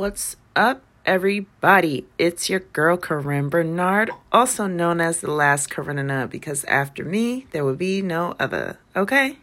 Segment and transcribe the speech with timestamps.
[0.00, 2.06] What's up, everybody?
[2.16, 7.66] It's your girl, Corinne Bernard, also known as the last Corinna, because after me, there
[7.66, 8.78] will be no other.
[8.96, 9.36] Okay?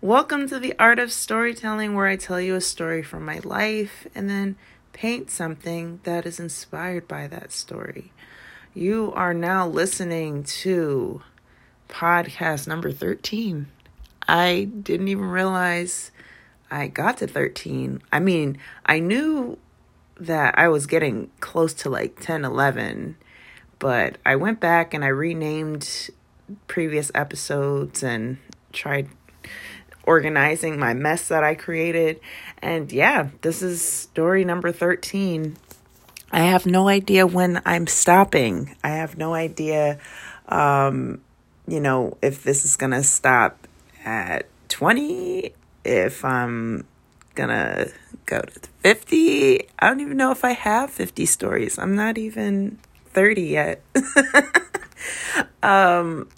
[0.00, 4.06] Welcome to the Art of Storytelling, where I tell you a story from my life
[4.14, 4.56] and then
[4.94, 8.10] paint something that is inspired by that story.
[8.72, 11.20] You are now listening to
[11.90, 13.66] podcast number 13.
[14.26, 16.10] I didn't even realize
[16.70, 18.00] I got to 13.
[18.10, 19.58] I mean, I knew
[20.18, 23.16] that I was getting close to like 10, 11,
[23.78, 26.10] but I went back and I renamed
[26.66, 28.38] previous episodes and
[28.72, 29.08] tried
[30.04, 32.20] organizing my mess that I created.
[32.58, 35.56] And yeah, this is story number 13.
[36.30, 38.76] I have no idea when I'm stopping.
[38.82, 39.98] I have no idea,
[40.48, 41.20] um,
[41.66, 43.66] you know, if this is going to stop
[44.04, 45.54] at 20
[45.84, 46.86] if I'm
[47.34, 47.88] gonna
[48.26, 49.68] go to 50.
[49.78, 51.78] I don't even know if I have 50 stories.
[51.78, 53.82] I'm not even 30 yet.
[55.62, 56.28] um,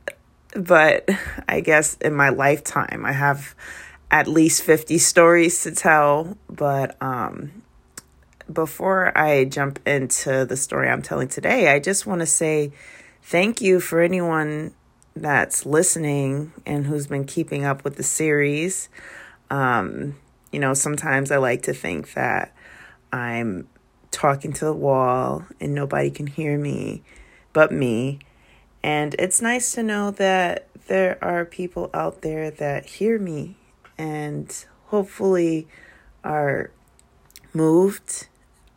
[0.54, 1.08] but
[1.48, 3.54] I guess in my lifetime, I have
[4.10, 6.36] at least 50 stories to tell.
[6.48, 7.62] But um,
[8.52, 12.72] before I jump into the story I'm telling today, I just want to say
[13.22, 14.74] thank you for anyone
[15.14, 18.88] that's listening and who's been keeping up with the series.
[19.50, 20.16] Um,
[20.56, 22.50] you know, sometimes I like to think that
[23.12, 23.68] I'm
[24.10, 27.02] talking to the wall and nobody can hear me
[27.52, 28.20] but me.
[28.82, 33.56] And it's nice to know that there are people out there that hear me
[33.98, 34.50] and
[34.86, 35.68] hopefully
[36.24, 36.70] are
[37.52, 38.28] moved,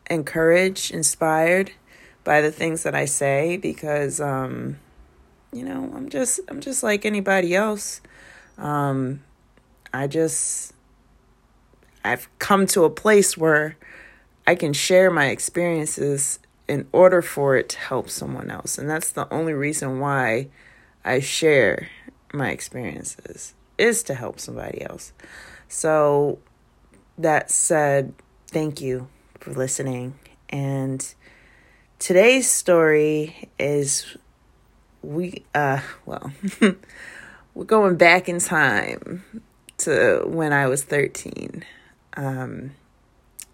[0.10, 1.72] encouraged, inspired
[2.26, 4.80] by the things that I say because um
[5.54, 8.02] you know, I'm just I'm just like anybody else.
[8.58, 9.24] Um
[9.94, 10.74] I just
[12.04, 13.78] I've come to a place where
[14.48, 18.78] I can share my experiences in order for it to help someone else.
[18.78, 20.48] And that's the only reason why
[21.04, 21.90] I share
[22.34, 25.14] my experiences is to help somebody else.
[25.68, 26.40] So
[27.18, 28.14] that said,
[28.48, 29.08] thank you
[29.40, 30.20] for listening.
[30.50, 31.14] And
[31.98, 34.18] today's story is
[35.02, 36.32] we uh well
[37.54, 39.24] we're going back in time
[39.78, 41.64] to when I was 13.
[42.20, 42.72] Um,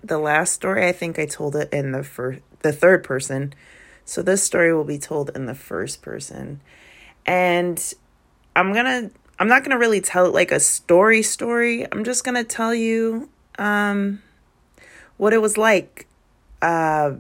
[0.04, 3.54] the last story, I think I told it in the first, the third person.
[4.06, 6.62] So this story will be told in the first person.
[7.28, 7.94] And
[8.56, 11.86] I'm going to I'm not going to really tell it like a story story.
[11.92, 14.22] I'm just going to tell you um
[15.18, 16.08] what it was like
[16.62, 17.14] uh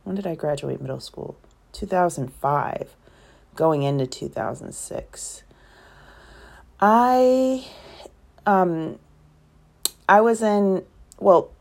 [0.03, 1.37] When did I graduate middle school?
[1.73, 2.95] 2005,
[3.53, 5.43] going into 2006.
[6.79, 7.67] I
[8.47, 8.97] um
[10.09, 10.83] I was in
[11.19, 11.51] well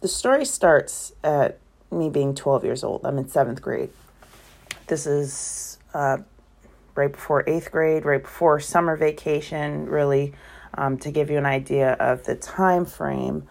[0.00, 1.58] the story starts at
[1.90, 3.04] me being 12 years old.
[3.04, 3.90] I'm in seventh grade.
[4.86, 6.18] This is uh,
[6.94, 10.34] right before eighth grade, right before summer vacation, really,
[10.74, 13.48] um, to give you an idea of the time frame.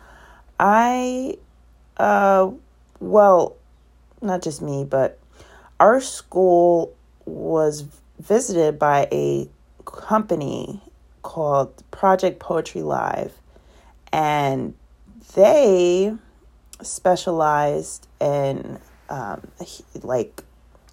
[0.59, 1.37] I
[1.97, 2.51] uh,
[2.99, 3.55] well,
[4.21, 5.19] not just me, but
[5.79, 6.95] our school
[7.25, 7.85] was
[8.19, 9.49] visited by a
[9.85, 10.81] company
[11.21, 13.33] called Project Poetry Live,
[14.11, 14.73] and
[15.35, 16.13] they
[16.81, 18.79] specialized in
[19.09, 19.47] um,
[20.03, 20.43] like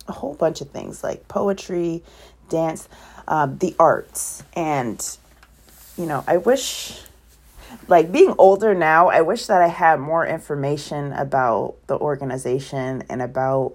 [0.09, 2.03] a whole bunch of things like poetry,
[2.49, 2.89] dance,
[3.29, 4.43] um, the arts.
[4.55, 5.05] And,
[5.97, 7.01] you know, I wish,
[7.89, 13.23] like being older now, I wish that I had more information about the organization and
[13.23, 13.75] about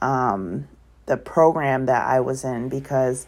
[0.00, 0.68] um,
[1.06, 3.26] the program that I was in because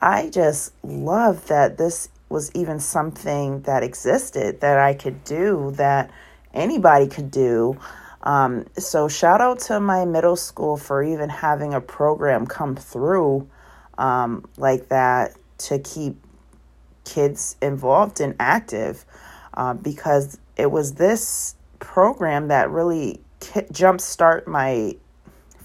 [0.00, 6.10] I just love that this was even something that existed that I could do that
[6.54, 7.78] anybody could do.
[8.22, 13.48] Um, so shout out to my middle school for even having a program come through
[13.98, 16.16] um, like that to keep
[17.04, 19.04] kids involved and active
[19.54, 24.96] uh, because it was this program that really jumpstart my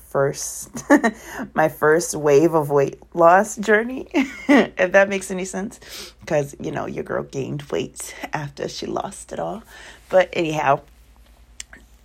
[0.09, 0.83] first
[1.53, 5.79] my first wave of weight loss journey if that makes any sense
[6.19, 9.63] because you know your girl gained weight after she lost it all
[10.09, 10.81] but anyhow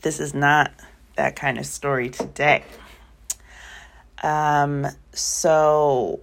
[0.02, 0.72] this is not
[1.16, 2.62] that kind of story today
[4.22, 6.20] um so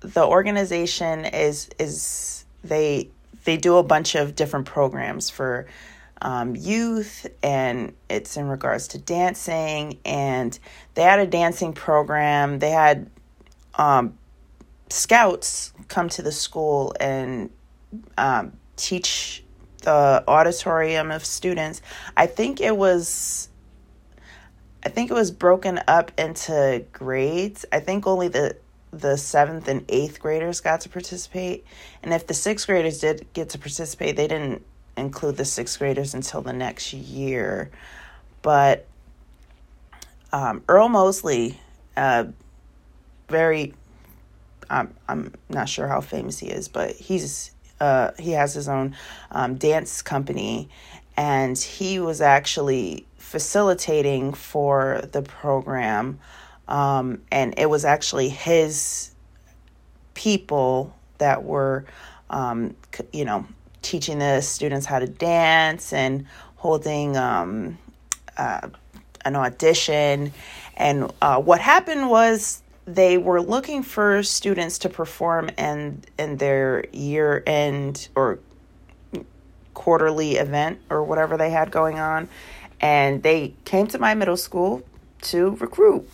[0.00, 3.08] the organization is is they
[3.44, 5.66] they do a bunch of different programs for
[6.22, 9.98] um, youth, and it's in regards to dancing.
[10.04, 10.58] And
[10.94, 12.58] they had a dancing program.
[12.58, 13.10] They had
[13.76, 14.18] um,
[14.90, 17.50] scouts come to the school and
[18.18, 19.42] um, teach
[19.80, 21.82] the auditorium of students.
[22.16, 23.48] I think it was.
[24.82, 27.66] I think it was broken up into grades.
[27.70, 28.56] I think only the
[28.92, 31.64] the seventh and eighth graders got to participate,
[32.02, 34.64] and if the sixth graders did get to participate, they didn't
[34.96, 37.70] include the sixth graders until the next year.
[38.42, 38.86] But
[40.32, 41.58] um, Earl Mosley,
[41.96, 42.24] uh,
[43.28, 43.74] very,
[44.68, 48.96] um, I'm not sure how famous he is, but he's uh, he has his own
[49.30, 50.68] um, dance company,
[51.16, 56.18] and he was actually facilitating for the program,
[56.68, 59.10] um, and it was actually his
[60.14, 61.84] people that were,
[62.28, 62.74] um,
[63.12, 63.46] you know,
[63.82, 67.78] teaching the students how to dance and holding um,
[68.36, 68.68] uh,
[69.24, 70.32] an audition.
[70.76, 72.62] And uh, what happened was
[72.94, 78.38] they were looking for students to perform in in their year end or
[79.74, 82.28] quarterly event or whatever they had going on
[82.80, 84.82] and they came to my middle school
[85.22, 86.08] to recruit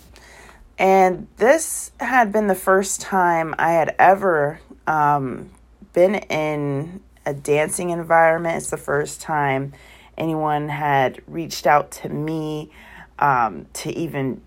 [0.79, 5.51] and this had been the first time i had ever um,
[5.93, 8.59] been in a dancing environment.
[8.59, 9.73] It's the first time
[10.17, 12.71] anyone had reached out to me
[13.19, 14.41] um, to even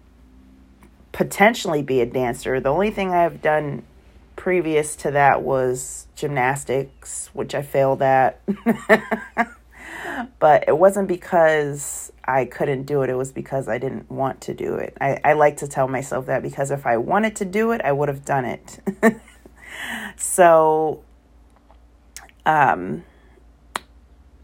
[1.19, 2.61] potentially be a dancer.
[2.61, 3.83] The only thing I've done
[4.37, 8.39] previous to that was gymnastics, which I failed at.
[10.39, 14.53] but it wasn't because I couldn't do it, it was because I didn't want to
[14.53, 14.95] do it.
[15.01, 17.91] I, I like to tell myself that because if I wanted to do it, I
[17.91, 18.79] would have done it.
[20.15, 21.03] so
[22.45, 23.03] um,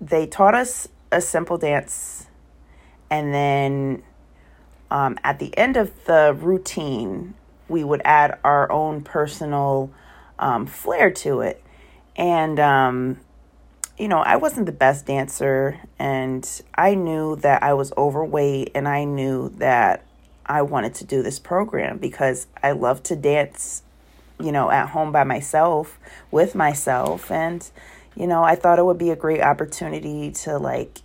[0.01, 2.27] they taught us a simple dance,
[3.09, 4.03] and then
[4.91, 7.33] um, at the end of the routine,
[7.67, 9.91] we would add our own personal
[10.37, 11.63] um, flair to it.
[12.15, 13.19] And, um,
[13.97, 18.87] you know, I wasn't the best dancer, and I knew that I was overweight, and
[18.87, 20.05] I knew that
[20.45, 23.81] I wanted to do this program because I love to dance,
[24.39, 25.97] you know, at home by myself
[26.29, 27.31] with myself.
[27.31, 27.67] And,
[28.15, 30.99] you know, I thought it would be a great opportunity to like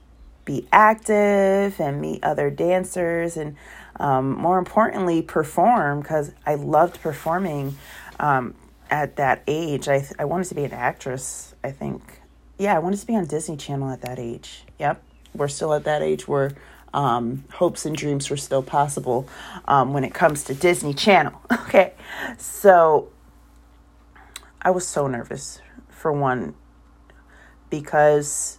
[0.50, 3.56] be active and meet other dancers and
[4.00, 7.76] um, more importantly perform because I loved performing
[8.18, 8.54] um,
[8.90, 9.88] at that age.
[9.88, 12.20] I, I wanted to be an actress, I think.
[12.58, 14.64] Yeah, I wanted to be on Disney Channel at that age.
[14.80, 15.00] Yep,
[15.34, 16.50] we're still at that age where
[16.92, 19.28] um, hopes and dreams were still possible
[19.66, 21.40] um, when it comes to Disney Channel.
[21.70, 21.92] Okay,
[22.36, 23.10] so
[24.60, 26.56] I was so nervous for one
[27.70, 28.58] because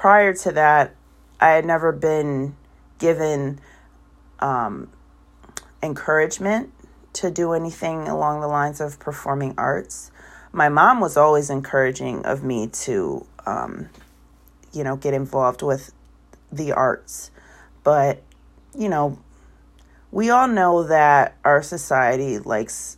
[0.00, 0.94] prior to that,
[1.38, 2.56] I had never been
[2.98, 3.60] given
[4.38, 4.90] um,
[5.82, 6.72] encouragement
[7.12, 10.10] to do anything along the lines of performing arts.
[10.52, 13.90] My mom was always encouraging of me to, um,
[14.72, 15.92] you know, get involved with
[16.50, 17.30] the arts.
[17.84, 18.22] But,
[18.74, 19.18] you know,
[20.10, 22.96] we all know that our society likes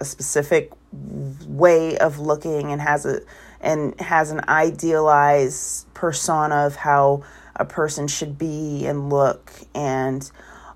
[0.00, 3.20] a specific way of looking and has a
[3.60, 7.22] and has an idealized persona of how
[7.54, 9.52] a person should be and look.
[9.74, 10.30] And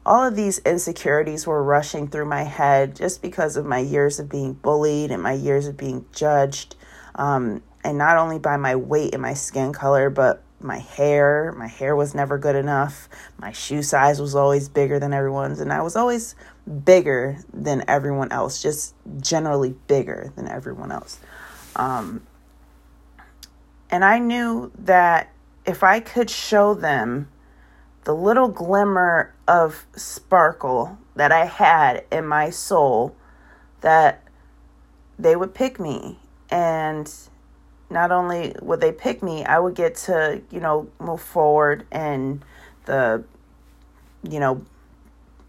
[0.04, 4.28] all of these insecurities were rushing through my head just because of my years of
[4.28, 6.74] being bullied and my years of being judged.
[7.14, 11.54] Um, and not only by my weight and my skin color, but my hair.
[11.56, 13.08] My hair was never good enough.
[13.38, 15.60] My shoe size was always bigger than everyone's.
[15.60, 16.34] And I was always
[16.84, 21.18] bigger than everyone else, just generally bigger than everyone else.
[21.76, 22.26] Um,
[23.90, 25.32] and I knew that
[25.66, 27.28] if I could show them
[28.04, 33.14] the little glimmer of sparkle that I had in my soul,
[33.80, 34.22] that
[35.18, 36.18] they would pick me.
[36.50, 37.12] And
[37.90, 42.44] not only would they pick me, I would get to, you know, move forward and
[42.86, 43.24] the,
[44.28, 44.64] you know,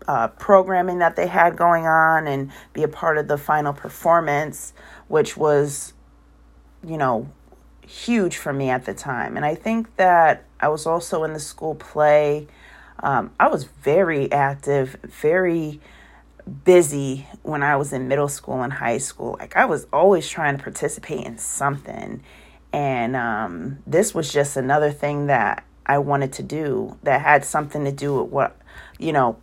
[0.08, 4.74] uh, programming that they had going on and be a part of the final performance,
[5.08, 5.94] which was,
[6.86, 7.30] you know,
[7.92, 9.36] huge for me at the time.
[9.36, 12.48] And I think that I was also in the school play.
[13.02, 15.82] Um, I was very active, very
[16.64, 19.36] busy when I was in middle school and high school.
[19.40, 22.24] Like I was always trying to participate in something.
[22.72, 27.84] And um, this was just another thing that I wanted to do that had something
[27.84, 28.58] to do with what,
[28.98, 29.38] you know,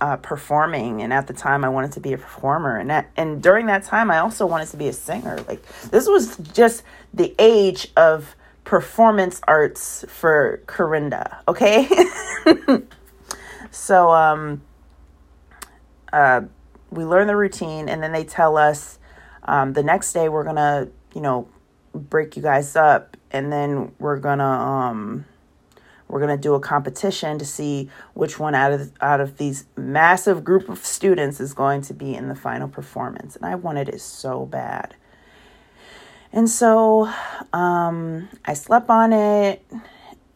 [0.00, 1.02] uh, performing.
[1.02, 2.76] And at the time, I wanted to be a performer.
[2.76, 5.38] And that, and during that time, I also wanted to be a singer.
[5.48, 6.82] Like this was just
[7.14, 11.42] the age of performance arts for Corinda.
[11.48, 11.88] Okay.
[13.70, 14.62] so, um,
[16.12, 16.42] uh,
[16.90, 18.98] we learn the routine and then they tell us
[19.44, 21.48] um, the next day we're gonna you know
[21.94, 25.24] break you guys up and then we're gonna um,
[26.08, 30.44] we're gonna do a competition to see which one out of out of these massive
[30.44, 34.00] group of students is going to be in the final performance and i wanted it
[34.00, 34.94] so bad
[36.32, 37.10] and so
[37.52, 39.64] um, i slept on it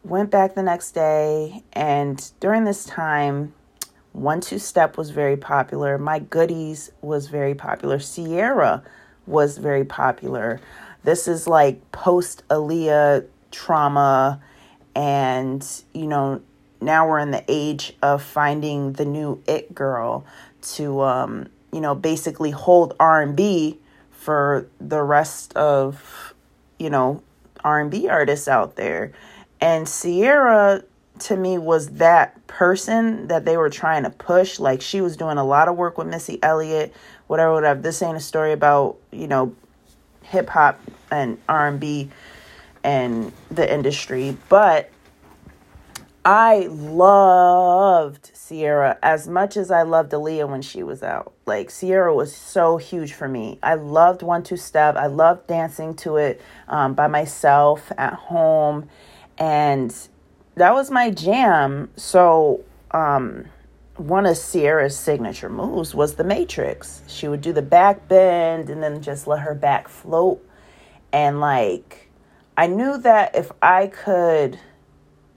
[0.03, 3.53] went back the next day and during this time
[4.13, 5.97] one Two Step was very popular.
[5.97, 7.99] My Goodies was very popular.
[7.99, 8.83] Ciara
[9.25, 10.59] was very popular.
[11.03, 14.41] This is like post Aaliyah trauma,
[14.95, 16.41] and you know
[16.81, 20.25] now we're in the age of finding the new it girl
[20.61, 23.79] to um, you know basically hold R and B
[24.11, 26.33] for the rest of
[26.79, 27.21] you know
[27.63, 29.11] R and B artists out there.
[29.59, 30.83] And Ciara
[31.19, 34.59] to me was that person that they were trying to push.
[34.59, 36.93] Like she was doing a lot of work with Missy Elliott,
[37.27, 37.79] whatever, whatever.
[37.79, 39.55] This ain't a story about you know
[40.23, 40.79] hip hop
[41.11, 42.09] and R and B
[42.83, 44.89] and the industry, but
[46.23, 51.33] I loved Ciara as much as I loved Aaliyah when she was out.
[51.47, 53.57] Like Ciara was so huge for me.
[53.63, 54.95] I loved One Two Step.
[54.95, 58.87] I loved dancing to it um, by myself at home,
[59.37, 59.95] and
[60.55, 61.89] that was my jam.
[61.95, 63.45] So, um,
[63.97, 67.01] one of Ciara's signature moves was the Matrix.
[67.07, 70.45] She would do the back bend and then just let her back float.
[71.11, 72.10] And like,
[72.57, 74.59] I knew that if I could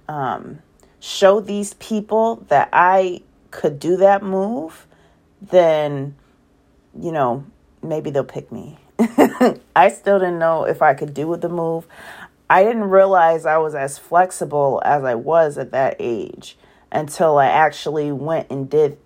[0.09, 0.61] um,
[1.01, 4.87] show these people that I could do that move,
[5.41, 6.17] then,
[6.99, 7.45] you know,
[7.83, 8.79] maybe they'll pick me.
[9.77, 11.87] I still didn't know if I could do the move.
[12.49, 16.57] I didn't realize I was as flexible as I was at that age
[16.93, 18.99] until I actually went and did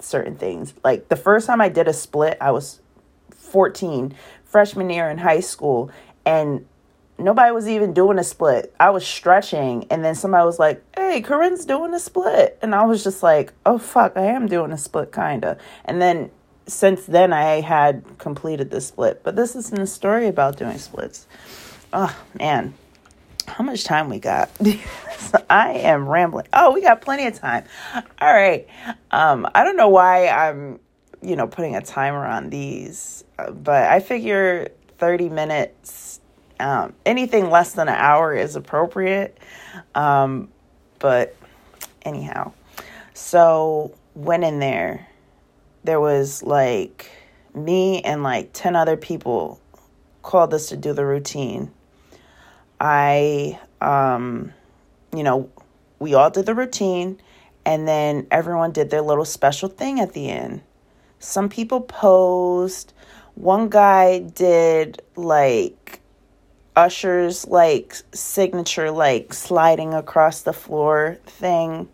[0.00, 0.74] certain things.
[0.82, 2.80] Like the first time I did a split, I was
[3.30, 5.90] 14, freshman year in high school,
[6.26, 6.66] and
[7.18, 8.74] nobody was even doing a split.
[8.78, 12.58] I was stretching, and then somebody was like, Hey, Corinne's doing a split.
[12.62, 15.58] And I was just like, Oh, fuck, I am doing a split, kinda.
[15.84, 16.30] And then
[16.66, 19.22] since then, I had completed the split.
[19.22, 21.26] But this isn't a story about doing splits
[21.94, 22.74] oh man,
[23.46, 24.50] how much time we got?
[25.48, 26.46] I am rambling.
[26.52, 27.64] Oh, we got plenty of time.
[27.94, 28.66] All right.
[29.10, 30.80] Um, I don't know why I'm,
[31.22, 34.68] you know, putting a timer on these, but I figure
[34.98, 36.13] 30 minutes,
[36.64, 39.38] um, anything less than an hour is appropriate.
[39.94, 40.48] Um,
[40.98, 41.36] but
[42.02, 42.52] anyhow,
[43.12, 45.06] so went in there.
[45.84, 47.10] There was like
[47.54, 49.60] me and like 10 other people
[50.22, 51.70] called us to do the routine
[52.80, 54.52] I, um,
[55.14, 55.50] you know,
[55.98, 57.20] we all did the routine
[57.64, 60.60] and then everyone did their little special thing at the end.
[61.18, 62.92] Some people posed.
[63.36, 66.00] One guy did like
[66.76, 71.88] Usher's like signature like sliding across the floor thing.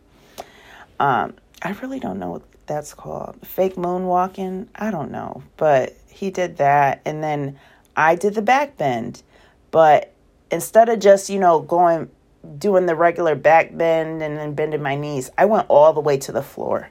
[0.98, 3.36] Um, I really don't know what that's called.
[3.42, 4.68] Fake moonwalking?
[4.74, 5.42] I don't know.
[5.56, 7.58] But he did that and then
[7.96, 9.22] I did the back bend.
[9.70, 10.12] But
[10.50, 12.10] instead of just, you know, going
[12.58, 15.30] doing the regular back bend and then bending my knees.
[15.36, 16.90] I went all the way to the floor.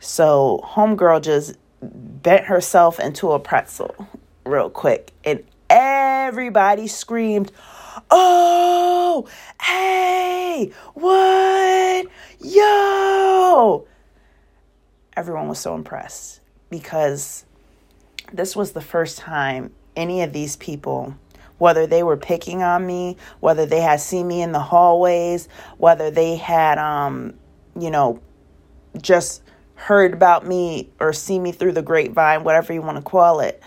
[0.00, 4.08] So homegirl just bent herself into a pretzel
[4.44, 5.42] real quick and
[5.72, 7.50] everybody screamed,
[8.10, 9.26] Oh,
[9.60, 12.06] hey, what?
[12.40, 13.86] Yo!
[15.16, 17.44] Everyone was so impressed because
[18.32, 21.14] this was the first time any of these people,
[21.58, 25.48] whether they were picking on me, whether they had seen me in the hallways,
[25.78, 27.34] whether they had, um,
[27.78, 28.20] you know,
[29.00, 29.42] just
[29.74, 33.62] heard about me or seen me through the grapevine, whatever you want to call it.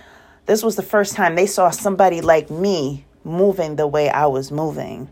[0.45, 4.51] This was the first time they saw somebody like me moving the way I was
[4.51, 5.09] moving.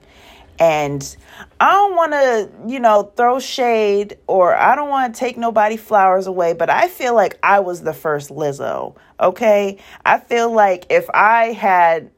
[0.59, 1.17] And
[1.59, 5.77] I don't want to, you know, throw shade or I don't want to take nobody
[5.77, 8.95] flowers away, but I feel like I was the first Lizzo.
[9.19, 9.79] Okay.
[10.05, 12.11] I feel like if I had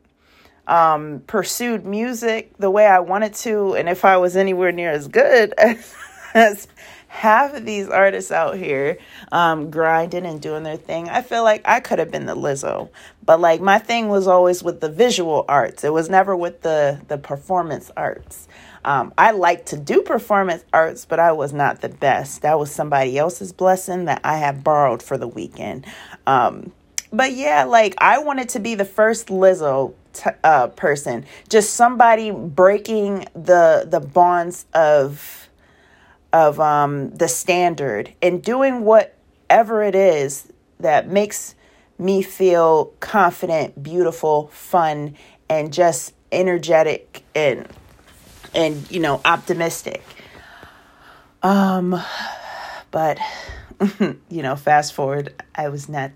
[0.68, 5.08] um, pursued music the way I wanted to, and if I was anywhere near as
[5.08, 5.96] good as,
[6.34, 6.68] as
[7.16, 8.98] half of these artists out here
[9.32, 12.90] um, grinding and doing their thing, I feel like I could have been the Lizzo.
[13.26, 15.84] But like my thing was always with the visual arts.
[15.84, 18.48] It was never with the the performance arts.
[18.84, 22.44] Um, I like to do performance arts, but I was not the best.
[22.44, 25.88] That was somebody else's blessing that I have borrowed for the weekend.
[26.28, 26.72] Um,
[27.12, 32.32] but yeah, like I wanted to be the first Lizzo t- uh, person, just somebody
[32.32, 35.45] breaking the the bonds of
[36.36, 40.52] of um, the standard and doing whatever it is
[40.82, 41.56] that makes
[41.98, 45.16] me feel confident, beautiful, fun,
[45.50, 47.66] and just energetic and
[48.54, 50.04] and you know optimistic.
[51.42, 52.02] Um,
[52.92, 53.18] but
[54.00, 56.12] you know, fast forward, I was not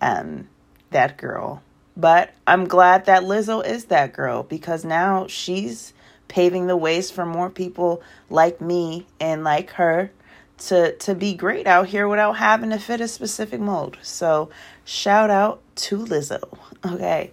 [0.00, 0.46] um
[0.90, 1.60] that girl.
[1.96, 5.92] But I'm glad that Lizzo is that girl because now she's
[6.28, 10.10] paving the ways for more people like me and like her
[10.56, 13.98] to to be great out here without having to fit a specific mold.
[14.02, 14.50] So
[14.84, 16.58] shout out to Lizzo.
[16.86, 17.30] Okay.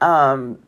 [0.00, 0.58] Um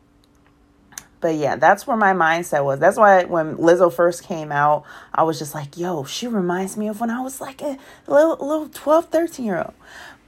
[1.19, 2.79] but yeah, that's where my mindset was.
[2.79, 6.87] That's why when Lizzo first came out, I was just like, yo, she reminds me
[6.87, 9.73] of when I was like a little little 12, 13 year old.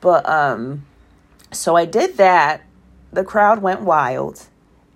[0.02, 0.86] But um
[1.52, 2.63] so I did that.
[3.13, 4.48] The crowd went wild.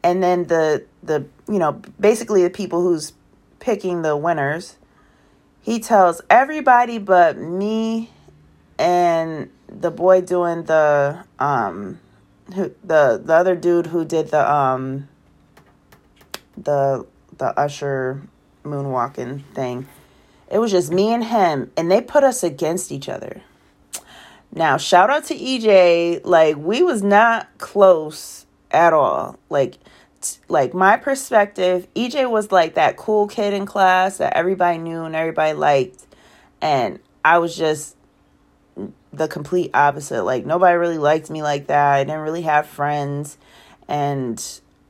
[0.03, 3.13] And then the the you know, basically the people who's
[3.59, 4.77] picking the winners,
[5.61, 8.09] he tells everybody but me
[8.77, 11.99] and the boy doing the um
[12.55, 15.07] who the the other dude who did the um
[16.57, 17.05] the
[17.37, 18.21] the usher
[18.63, 19.87] moonwalking thing.
[20.51, 23.41] It was just me and him and they put us against each other.
[24.51, 29.37] Now, shout out to EJ, like we was not close at all.
[29.49, 29.77] Like
[30.47, 35.15] like my perspective, EJ was like that cool kid in class that everybody knew and
[35.15, 36.05] everybody liked.
[36.61, 37.95] And I was just
[39.13, 40.23] the complete opposite.
[40.23, 41.93] Like nobody really liked me like that.
[41.93, 43.37] I didn't really have friends
[43.87, 44.43] and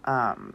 [0.05, 0.53] um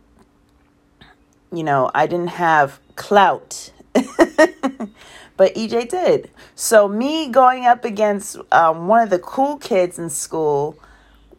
[1.53, 3.71] you know, I didn't have clout.
[3.93, 6.31] but EJ did.
[6.57, 10.77] So me going up against um, one of the cool kids in school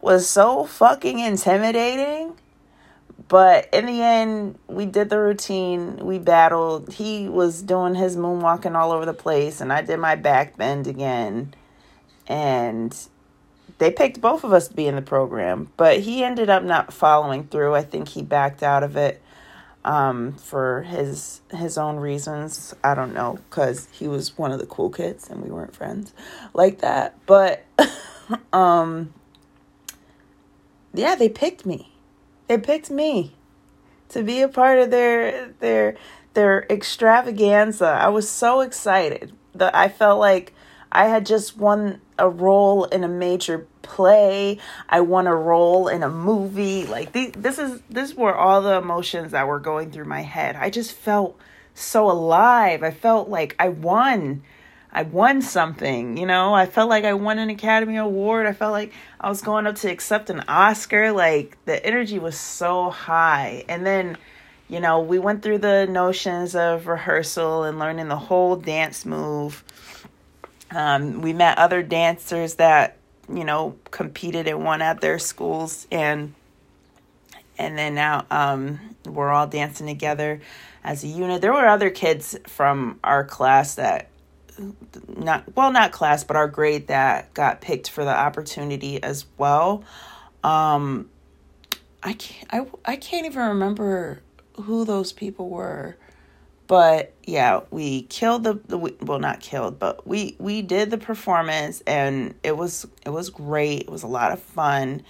[0.05, 2.35] was so fucking intimidating
[3.27, 5.97] but in the end, we did the routine.
[5.97, 6.93] We battled.
[6.93, 10.85] He was doing his moonwalking all over the place, and I did my back bend
[10.85, 11.53] again.
[12.27, 12.95] And
[13.79, 16.93] they picked both of us to be in the program, but he ended up not
[16.93, 17.73] following through.
[17.73, 19.21] I think he backed out of it
[19.83, 22.75] um, for his his own reasons.
[22.83, 26.13] I don't know, cause he was one of the cool kids, and we weren't friends
[26.53, 27.17] like that.
[27.25, 27.65] But
[28.53, 29.13] um,
[30.97, 31.95] yeah, they picked me
[32.47, 33.33] they picked me
[34.09, 35.95] to be a part of their their
[36.33, 37.87] their extravaganza.
[37.87, 40.53] I was so excited that I felt like
[40.91, 44.59] I had just won a role in a major play.
[44.89, 46.85] I won a role in a movie.
[46.85, 50.55] Like these, this is this were all the emotions that were going through my head.
[50.55, 51.39] I just felt
[51.73, 52.83] so alive.
[52.83, 54.43] I felt like I won.
[54.95, 56.53] I won something, you know?
[56.53, 58.45] I felt like I won an Academy Award.
[58.45, 61.11] I felt like I was going up to accept an Oscar.
[61.11, 63.65] Like the energy was so high.
[63.67, 64.17] And then,
[64.69, 69.65] you know, we went through the notions of rehearsal and learning the whole dance move.
[70.71, 72.95] Um, we met other dancers that,
[73.27, 76.33] you know, competed and won at their schools and
[77.57, 80.39] and then now um, we're all dancing together
[80.85, 81.41] as a unit.
[81.41, 84.09] There were other kids from our class that
[85.07, 89.83] not well not class but our grade that got picked for the opportunity as well
[90.43, 91.09] um
[92.03, 94.21] i can't i, I can't even remember
[94.61, 95.97] who those people were.
[96.67, 101.81] But yeah, we killed the, the well not killed, but we we did the performance
[101.85, 103.81] and it was it was great.
[103.81, 105.03] It was a lot of fun.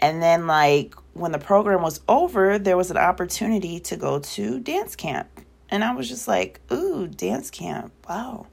[0.00, 4.60] And then like when the program was over, there was an opportunity to go to
[4.60, 5.28] dance camp.
[5.70, 7.92] And I was just like, "Ooh, dance camp.
[8.06, 8.48] Wow.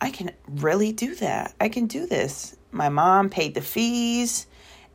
[0.00, 1.54] I can really do that.
[1.60, 4.46] I can do this." My mom paid the fees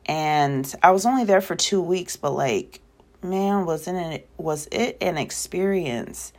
[0.06, 2.80] and I was only there for 2 weeks, but like
[3.22, 6.32] man, wasn't it was it an experience?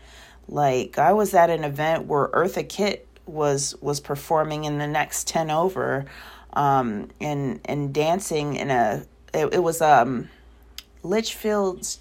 [0.48, 5.28] Like I was at an event where Eartha Kitt was was performing in the next
[5.28, 6.06] 10 over
[6.54, 9.04] um and and dancing in a
[9.34, 10.30] it, it was um
[11.04, 12.00] Litchfield's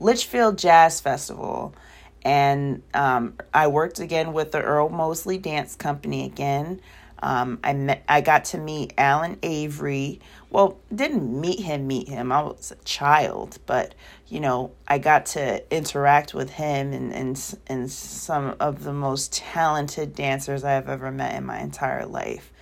[0.00, 1.74] Litchfield Jazz Festival
[2.22, 6.80] and um I worked again with the Earl Mosley Dance Company again.
[7.22, 10.20] Um, I met, I got to meet Alan Avery.
[10.50, 12.30] Well, didn't meet him, meet him.
[12.30, 13.94] I was a child, but
[14.28, 19.32] you know, I got to interact with him and, and, and some of the most
[19.32, 22.52] talented dancers I've ever met in my entire life.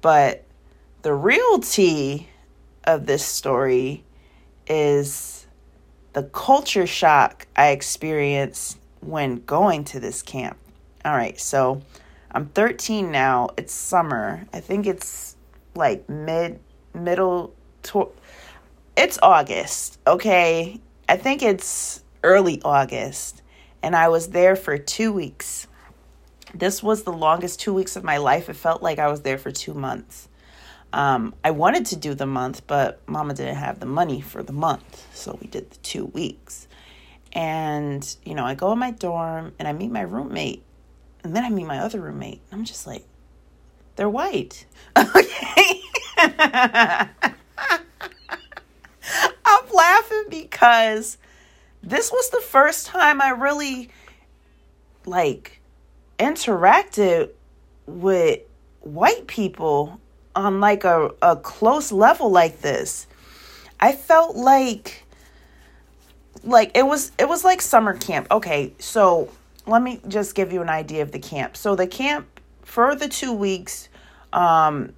[0.00, 0.44] But
[1.02, 2.28] the real tea
[2.84, 4.04] of this story
[4.66, 5.46] is
[6.12, 10.56] the culture shock I experienced when going to this camp.
[11.04, 11.82] All right, so
[12.30, 13.50] I'm 13 now.
[13.56, 14.46] It's summer.
[14.52, 15.36] I think it's
[15.74, 16.60] like mid
[16.94, 18.10] middle to
[18.96, 20.80] it's August, okay?
[21.08, 23.42] I think it's early August,
[23.82, 25.66] and I was there for two weeks.
[26.54, 28.48] This was the longest two weeks of my life.
[28.48, 30.28] It felt like I was there for two months.
[30.92, 34.52] Um, I wanted to do the month, but mama didn't have the money for the
[34.52, 36.68] month, so we did the two weeks.
[37.34, 40.62] And, you know, I go in my dorm and I meet my roommate,
[41.24, 42.40] and then I meet my other roommate.
[42.52, 43.04] I'm just like,
[43.96, 44.66] they're white.
[44.96, 45.80] Okay.
[49.44, 51.18] I'm laughing because
[51.82, 53.90] this was the first time I really
[55.04, 55.60] like
[56.18, 57.30] interacted
[57.86, 58.40] with
[58.80, 60.00] white people
[60.34, 63.06] on like a, a close level like this.
[63.80, 65.03] I felt like
[66.44, 68.28] like it was it was like summer camp.
[68.30, 69.28] Okay, so
[69.66, 71.56] let me just give you an idea of the camp.
[71.56, 73.88] So the camp for the 2 weeks
[74.32, 74.92] um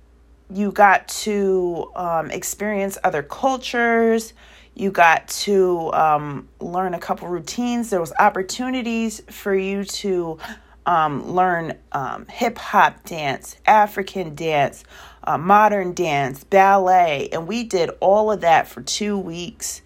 [0.50, 4.32] you got to um, experience other cultures
[4.74, 10.38] you got to um, learn a couple routines there was opportunities for you to
[10.86, 14.84] um, learn um, hip-hop dance african dance
[15.24, 19.82] uh, modern dance ballet and we did all of that for two weeks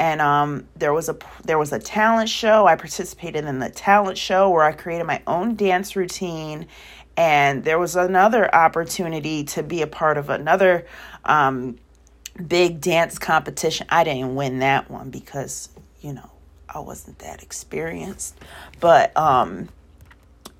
[0.00, 4.18] and um, there was a there was a talent show i participated in the talent
[4.18, 6.66] show where i created my own dance routine
[7.16, 10.86] and there was another opportunity to be a part of another
[11.26, 11.76] um,
[12.46, 13.86] big dance competition.
[13.90, 15.68] I didn't win that one because,
[16.00, 16.30] you know,
[16.68, 18.36] I wasn't that experienced.
[18.78, 19.68] But um,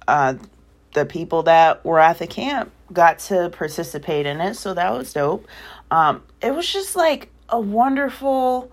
[0.06, 0.34] uh,
[0.92, 4.54] the people that were at the camp got to participate in it.
[4.54, 5.46] So that was dope.
[5.90, 8.70] Um, it was just like a wonderful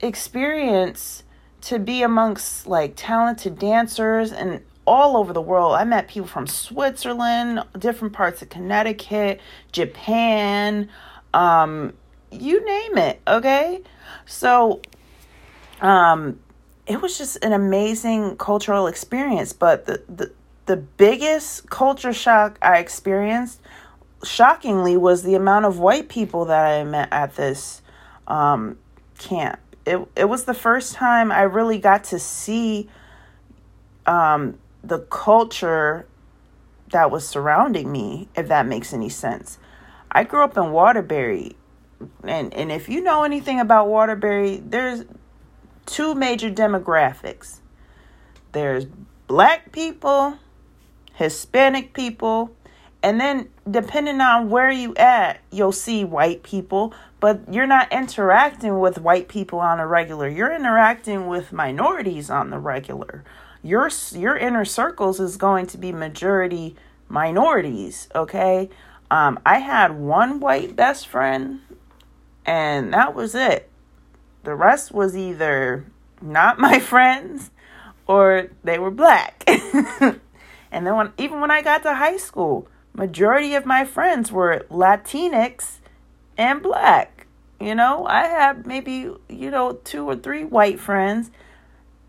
[0.00, 1.24] experience
[1.62, 5.74] to be amongst like talented dancers and all over the world.
[5.74, 10.88] I met people from Switzerland, different parts of Connecticut, Japan,
[11.34, 11.92] um,
[12.30, 13.82] you name it, okay?
[14.26, 14.80] So
[15.80, 16.40] um
[16.86, 20.32] it was just an amazing cultural experience, but the the,
[20.66, 23.60] the biggest culture shock I experienced
[24.24, 27.82] shockingly was the amount of white people that I met at this
[28.26, 28.78] um
[29.18, 29.58] camp.
[29.88, 32.88] It it was the first time I really got to see
[34.06, 36.06] um the culture
[36.92, 39.58] that was surrounding me, if that makes any sense.
[40.10, 41.56] I grew up in Waterbury,
[42.24, 45.04] and, and if you know anything about Waterbury, there's
[45.84, 47.60] two major demographics
[48.52, 48.86] there's
[49.26, 50.38] black people,
[51.14, 52.54] Hispanic people,
[53.02, 58.80] and then depending on where you at, you'll see white people, but you're not interacting
[58.80, 60.28] with white people on a regular.
[60.28, 63.24] You're interacting with minorities on the regular.
[63.62, 66.76] Your your inner circles is going to be majority
[67.08, 68.68] minorities okay?
[69.10, 71.60] Um i had one white best friend
[72.46, 73.68] and that was it.
[74.44, 75.86] The rest was either
[76.20, 77.50] not my friends
[78.06, 79.44] or they were black.
[80.70, 84.66] And then when even when i got to high school majority of my friends were
[84.70, 85.76] latinx
[86.36, 87.26] and black
[87.60, 91.30] you know i had maybe you know two or three white friends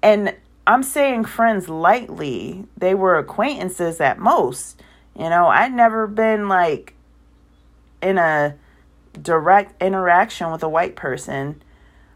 [0.02, 0.34] and
[0.70, 2.66] I'm saying friends lightly.
[2.78, 4.80] They were acquaintances at most.
[5.18, 6.94] You know, I'd never been like
[8.04, 8.56] in a
[9.20, 11.64] direct interaction with a white person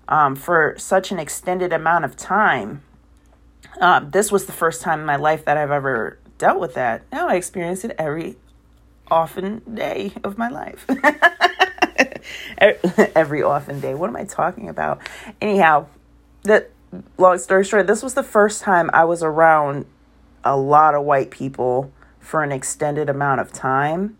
[0.07, 2.83] um, for such an extended amount of time.
[3.81, 7.01] um, this was the first time in my life that I've ever dealt with that.
[7.11, 8.37] Now I experience it every
[9.09, 10.85] often day of my life.
[13.15, 13.93] every often day.
[13.93, 14.99] What am I talking about?
[15.41, 15.87] Anyhow,
[16.43, 16.67] the
[17.17, 19.85] long story short, this was the first time I was around
[20.43, 24.17] a lot of white people for an extended amount of time.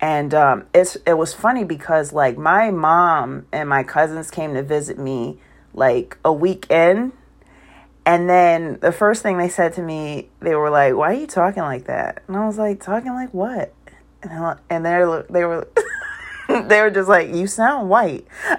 [0.00, 4.62] And um, it's it was funny because like my mom and my cousins came to
[4.62, 5.38] visit me
[5.72, 7.12] like a week in
[8.06, 11.26] and then the first thing they said to me, they were like, "Why are you
[11.26, 13.72] talking like that?" And I was like, "Talking like what?"
[14.24, 15.68] And and they they were
[16.48, 18.26] they were just like, "You sound white."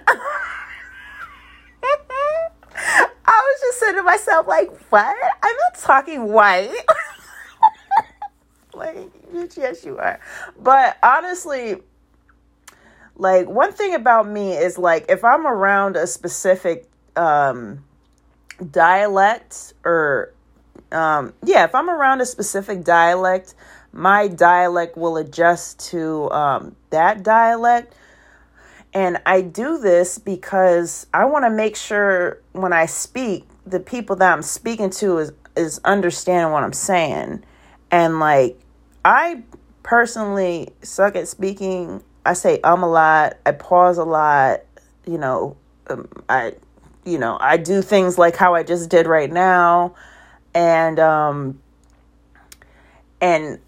[3.28, 5.15] I was just saying to myself, like, "What?
[5.43, 6.75] I'm not talking white."
[8.73, 9.10] like,
[9.56, 10.19] yes, you are.
[10.60, 11.82] But honestly,
[13.15, 17.84] like one thing about me is like if I'm around a specific um
[18.71, 20.36] dialect or
[20.91, 23.56] um, yeah, if I'm around a specific dialect,
[23.95, 27.95] my dialect will adjust to um, that dialect.
[28.93, 34.17] And I do this because I want to make sure when I speak, the people
[34.17, 37.43] that I'm speaking to is is understanding what I'm saying.
[37.89, 38.60] And like
[39.05, 39.43] I
[39.84, 42.03] personally suck at speaking.
[42.25, 43.38] I say um a lot.
[43.45, 44.62] I pause a lot.
[45.05, 45.55] You know,
[45.89, 46.55] um, I
[47.05, 49.95] you know, I do things like how I just did right now
[50.53, 51.62] and um
[53.21, 53.60] and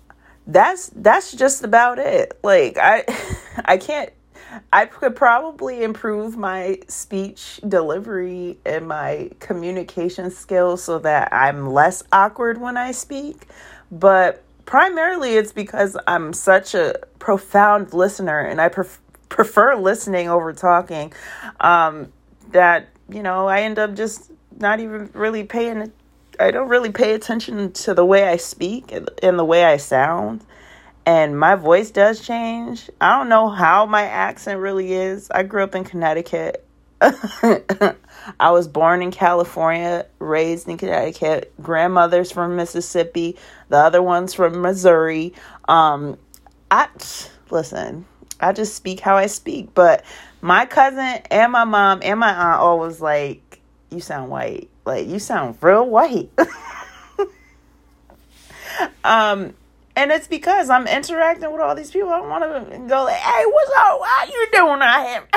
[0.47, 2.39] that's that's just about it.
[2.43, 3.03] Like I
[3.65, 4.11] I can't
[4.71, 12.03] I could probably improve my speech delivery and my communication skills so that I'm less
[12.11, 13.47] awkward when I speak,
[13.91, 20.53] but primarily it's because I'm such a profound listener and I pref- prefer listening over
[20.53, 21.13] talking
[21.59, 22.11] um,
[22.51, 25.91] that you know, I end up just not even really paying
[26.39, 30.43] I don't really pay attention to the way I speak and the way I sound.
[31.05, 32.89] And my voice does change.
[32.99, 35.31] I don't know how my accent really is.
[35.31, 36.65] I grew up in Connecticut.
[37.01, 41.53] I was born in California, raised in Connecticut.
[41.61, 43.37] Grandmother's from Mississippi,
[43.69, 45.33] the other one's from Missouri.
[45.67, 46.17] Um,
[46.69, 46.89] I
[47.49, 48.05] listen.
[48.39, 50.03] I just speak how I speak, but
[50.41, 54.69] my cousin and my mom and my aunt always like, you sound white.
[54.87, 56.31] Like you sound real white.
[59.03, 59.53] um
[59.95, 62.09] and it's because I'm interacting with all these people.
[62.09, 63.99] I want to go like, "Hey, what's up?
[64.05, 65.27] How you doing out here?"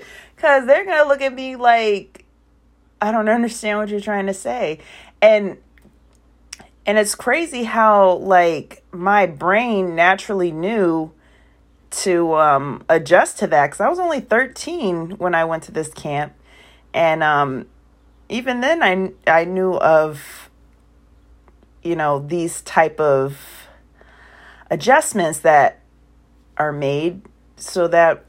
[0.36, 2.24] Because they're gonna look at me like,
[3.00, 4.80] "I don't understand what you're trying to say,"
[5.20, 5.56] and
[6.84, 11.12] and it's crazy how like my brain naturally knew
[11.90, 15.92] to um, adjust to that because I was only 13 when I went to this
[15.92, 16.32] camp.
[16.94, 17.66] And um,
[18.32, 20.50] even then, I, I knew of,
[21.82, 23.38] you know, these type of
[24.70, 25.80] adjustments that
[26.56, 27.22] are made
[27.56, 28.24] so that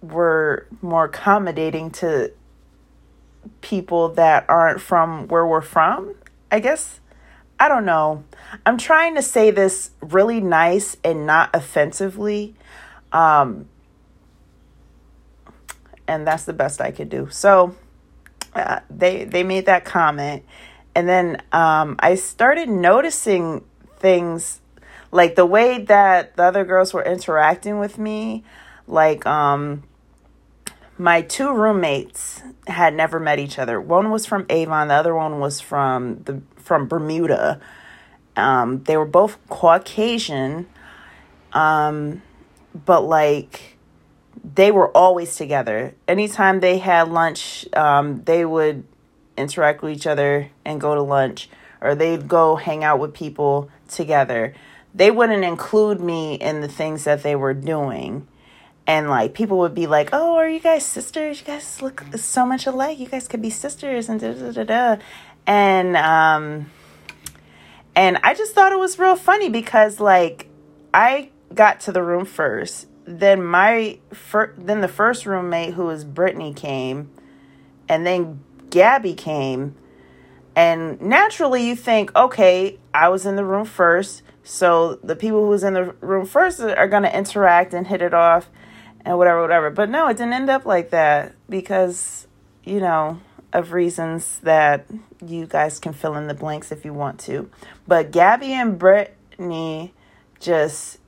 [0.00, 2.32] we're more accommodating to
[3.60, 6.14] people that aren't from where we're from.
[6.50, 7.00] I guess
[7.58, 8.24] I don't know.
[8.64, 12.54] I'm trying to say this really nice and not offensively
[13.12, 13.68] um,
[16.06, 17.28] and that's the best I could do.
[17.30, 17.74] So
[18.58, 20.44] uh, they they made that comment,
[20.94, 23.64] and then um, I started noticing
[23.96, 24.60] things
[25.10, 28.44] like the way that the other girls were interacting with me.
[28.86, 29.82] Like um,
[30.96, 33.80] my two roommates had never met each other.
[33.80, 37.60] One was from Avon, the other one was from the from Bermuda.
[38.36, 40.66] Um, they were both Caucasian.
[41.52, 42.22] Um,
[42.84, 43.77] but like
[44.54, 45.94] they were always together.
[46.06, 48.84] Anytime they had lunch, um, they would
[49.36, 51.48] interact with each other and go to lunch,
[51.80, 54.54] or they'd go hang out with people together.
[54.94, 58.26] They wouldn't include me in the things that they were doing.
[58.86, 61.40] And like people would be like, "Oh, are you guys sisters?
[61.40, 62.98] You guys look so much alike.
[62.98, 65.02] You guys could be sisters." And da da da da.
[65.46, 66.70] And um,
[67.94, 70.48] and I just thought it was real funny because like
[70.94, 72.86] I got to the room first.
[73.10, 77.10] Then my fir- then the first roommate who was Brittany came,
[77.88, 78.40] and then
[78.70, 79.74] Gabby came.
[80.54, 85.48] And naturally you think, okay, I was in the room first, so the people who
[85.48, 88.50] was in the room first are to interact and hit it off
[89.04, 89.70] and whatever whatever.
[89.70, 92.26] But no, it didn't end up like that because
[92.68, 93.18] you know,
[93.54, 94.86] of reasons that
[95.24, 97.50] you guys can fill in the blanks if you want to.
[97.86, 99.94] But Gabby and Brittany
[100.38, 100.98] just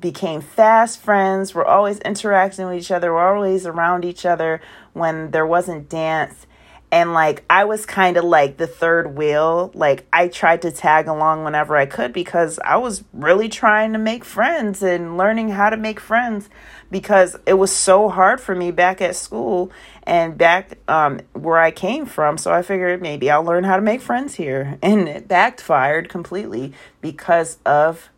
[0.00, 1.54] became fast friends.
[1.54, 3.12] We're always interacting with each other.
[3.12, 4.60] We're always around each other
[4.92, 6.46] when there wasn't dance.
[6.92, 9.70] and like I was kind of like the third wheel.
[9.74, 13.98] Like I tried to tag along whenever I could because I was really trying to
[13.98, 16.50] make friends and learning how to make friends
[16.90, 21.70] because it was so hard for me back at school and back um, where I
[21.70, 22.36] came from.
[22.36, 24.78] So I figured maybe I'll learn how to make friends here.
[24.82, 28.10] And it backfired completely because of,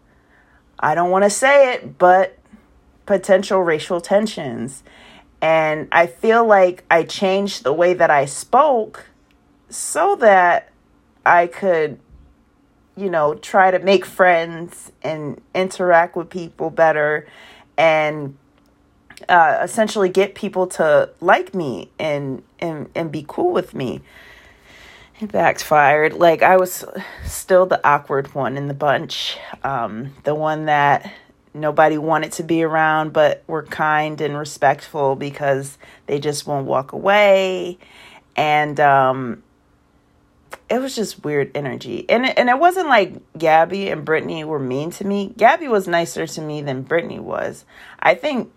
[0.84, 2.38] I don't want to say it, but
[3.06, 4.82] potential racial tensions.
[5.40, 9.06] And I feel like I changed the way that I spoke
[9.70, 10.70] so that
[11.24, 11.98] I could,
[12.98, 17.26] you know, try to make friends and interact with people better
[17.78, 18.36] and
[19.26, 24.02] uh, essentially get people to like me and, and, and be cool with me.
[25.20, 26.14] It backfired.
[26.14, 26.84] Like I was
[27.24, 31.12] still the awkward one in the bunch, um, the one that
[31.54, 36.92] nobody wanted to be around, but were kind and respectful because they just won't walk
[36.92, 37.78] away.
[38.34, 39.44] And um,
[40.68, 42.04] it was just weird energy.
[42.08, 45.32] And it, and it wasn't like Gabby and Brittany were mean to me.
[45.36, 47.64] Gabby was nicer to me than Brittany was.
[48.00, 48.50] I think,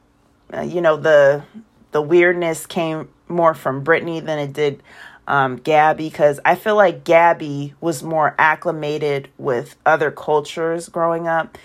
[0.52, 1.43] uh, you know, the
[1.91, 4.82] the weirdness came more from Brittany than it did
[5.28, 11.58] um, Gabby because I feel like Gabby was more acclimated with other cultures growing up.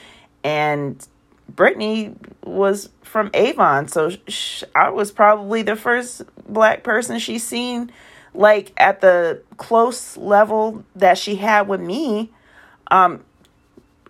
[0.45, 1.07] And
[1.49, 7.93] Brittany was from Avon, so sh- I was probably the first black person she's seen,
[8.35, 12.33] like at the close level that she had with me,
[12.91, 13.23] um,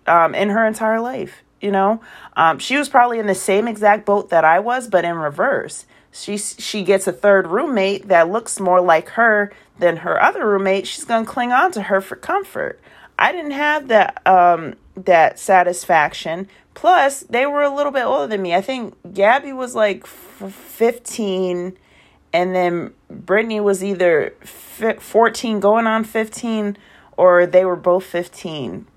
[0.07, 1.43] um, in her entire life.
[1.61, 2.01] You know,
[2.35, 5.85] um, she was probably in the same exact boat that I was, but in reverse.
[6.13, 10.87] She she gets a third roommate that looks more like her than her other roommate.
[10.87, 12.79] She's gonna cling on to her for comfort.
[13.19, 18.41] I didn't have that um, that satisfaction Plus, they were a little bit older than
[18.41, 18.55] me.
[18.55, 21.77] I think Gabby was like 15,
[22.33, 26.77] and then Brittany was either 14 going on 15,
[27.15, 28.87] or they were both 15.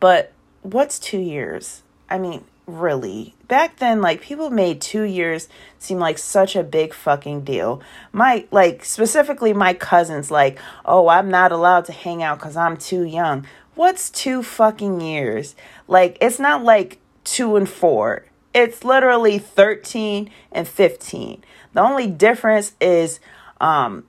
[0.00, 0.32] But
[0.62, 1.82] what's two years?
[2.10, 3.34] I mean, really.
[3.48, 5.48] Back then, like, people made two years
[5.78, 7.80] seem like such a big fucking deal.
[8.12, 12.76] My, like, specifically my cousins, like, oh, I'm not allowed to hang out because I'm
[12.76, 13.46] too young.
[13.74, 15.54] What's two fucking years?
[15.86, 18.24] Like, it's not like two and four.
[18.54, 21.44] It's literally 13 and 15.
[21.74, 23.20] The only difference is
[23.60, 24.04] um,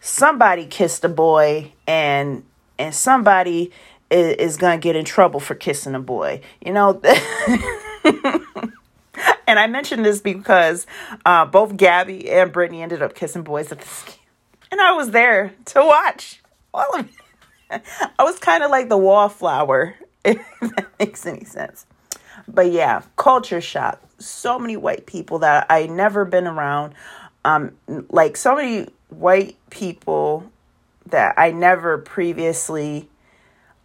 [0.00, 2.44] somebody kissed a boy and
[2.78, 3.70] and somebody
[4.10, 6.40] is, is gonna get in trouble for kissing a boy.
[6.64, 7.00] You know.
[9.46, 10.86] and I mentioned this because
[11.24, 14.20] uh, both Gabby and Brittany ended up kissing boys at the ski.
[14.70, 16.42] And I was there to watch
[16.74, 17.14] all of it.
[18.18, 21.86] I was kind of like the wallflower, if that makes any sense.
[22.48, 24.00] But yeah, culture shock.
[24.18, 26.94] So many white people that I never been around.
[27.44, 27.72] Um,
[28.10, 30.50] like so many white people
[31.06, 33.08] that I never previously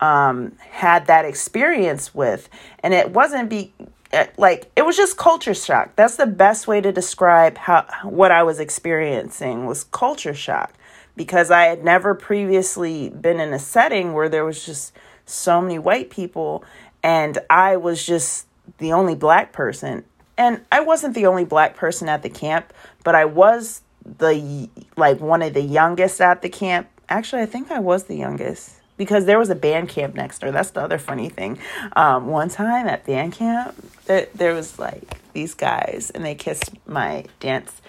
[0.02, 3.74] um had that experience with, and it wasn't be
[4.12, 5.96] eh, like it was just culture shock.
[5.96, 10.74] That's the best way to describe how what I was experiencing was culture shock
[11.16, 14.94] because I had never previously been in a setting where there was just
[15.26, 16.64] so many white people
[17.04, 20.06] and I was just the only black person.
[20.38, 23.82] And I wasn't the only black person at the camp, but I was
[24.18, 26.88] the like one of the youngest at the camp.
[27.10, 30.52] Actually, I think I was the youngest because there was a band camp next door.
[30.52, 31.58] That's the other funny thing.
[31.96, 33.74] Um, one time at band camp,
[34.06, 37.82] there, there was like these guys and they kissed my dance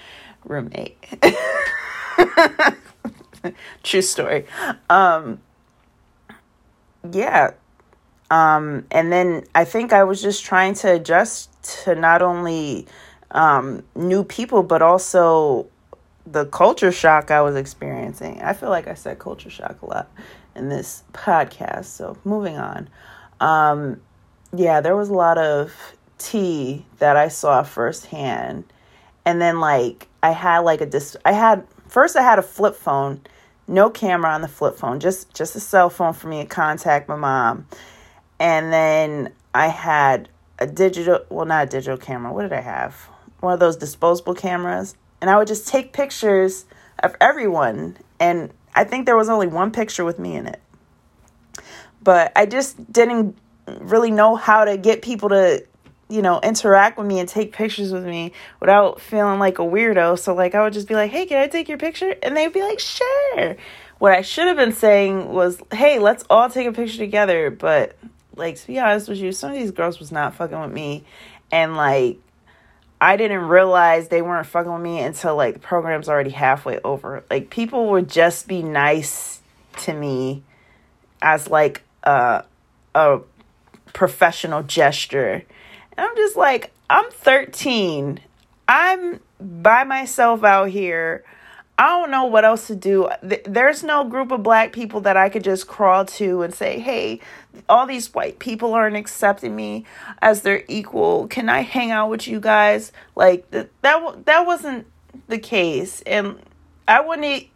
[0.42, 0.96] roommate.
[3.83, 4.46] True story.
[4.88, 5.42] Um,
[7.12, 7.51] yeah,
[8.31, 12.87] um, and then I think I was just trying to adjust to not only
[13.33, 15.66] um, new people, but also
[16.25, 18.40] the culture shock I was experiencing.
[18.40, 20.09] I feel like I said culture shock a lot
[20.54, 21.86] in this podcast.
[21.86, 22.88] So moving on.
[23.40, 24.00] Um,
[24.54, 25.72] yeah, there was a lot of
[26.18, 28.64] tea that I saw firsthand.
[29.24, 32.74] And then like I had like a dis I had first I had a flip
[32.74, 33.20] phone,
[33.66, 37.09] no camera on the flip phone, just just a cell phone for me to contact
[37.09, 37.66] my mom.
[38.38, 40.28] And then I had
[40.59, 42.32] a digital, well, not a digital camera.
[42.32, 42.94] What did I have?
[43.40, 44.96] One of those disposable cameras.
[45.20, 46.64] And I would just take pictures
[47.03, 47.96] of everyone.
[48.18, 50.61] And I think there was only one picture with me in it.
[52.03, 55.64] But I just didn't really know how to get people to,
[56.09, 60.18] you know, interact with me and take pictures with me without feeling like a weirdo.
[60.18, 62.14] So, like, I would just be like, hey, can I take your picture?
[62.23, 63.57] And they'd be like, sure.
[63.99, 67.51] What I should have been saying was, hey, let's all take a picture together.
[67.51, 67.97] But
[68.37, 71.05] like to be honest with you, some of these girls was not fucking with me,
[71.51, 72.18] and like
[73.03, 77.24] I didn't realize they weren't fucking with me until like the program's already halfway over.
[77.28, 79.40] Like people would just be nice
[79.78, 80.44] to me
[81.20, 82.44] as like a
[82.94, 83.18] a
[83.92, 85.42] professional gesture.
[85.96, 88.20] And I'm just like, I'm 13.
[88.68, 91.24] I'm by myself out here.
[91.79, 93.09] I don't know what else to do.
[93.23, 97.20] There's no group of black people that I could just crawl to and say, hey,
[97.68, 99.85] all these white people aren't accepting me
[100.20, 101.27] as their equal.
[101.29, 102.93] Can I hang out with you guys?
[103.16, 104.87] Like, that, that wasn't
[105.29, 106.03] the case.
[106.03, 106.39] And
[106.87, 107.49] I wouldn't,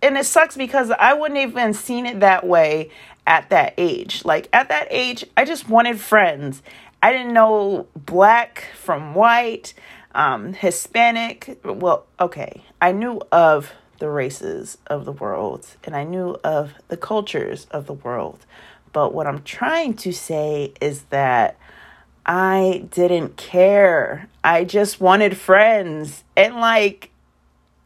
[0.00, 2.90] and it sucks because I wouldn't even seen it that way
[3.26, 4.24] at that age.
[4.24, 6.62] Like, at that age, I just wanted friends.
[7.02, 9.74] I didn't know black from white
[10.14, 11.58] um, Hispanic.
[11.64, 16.96] Well, okay, I knew of the races of the world and I knew of the
[16.96, 18.44] cultures of the world.
[18.92, 21.58] But what I'm trying to say is that
[22.26, 24.28] I didn't care.
[24.42, 26.24] I just wanted friends.
[26.36, 27.10] And like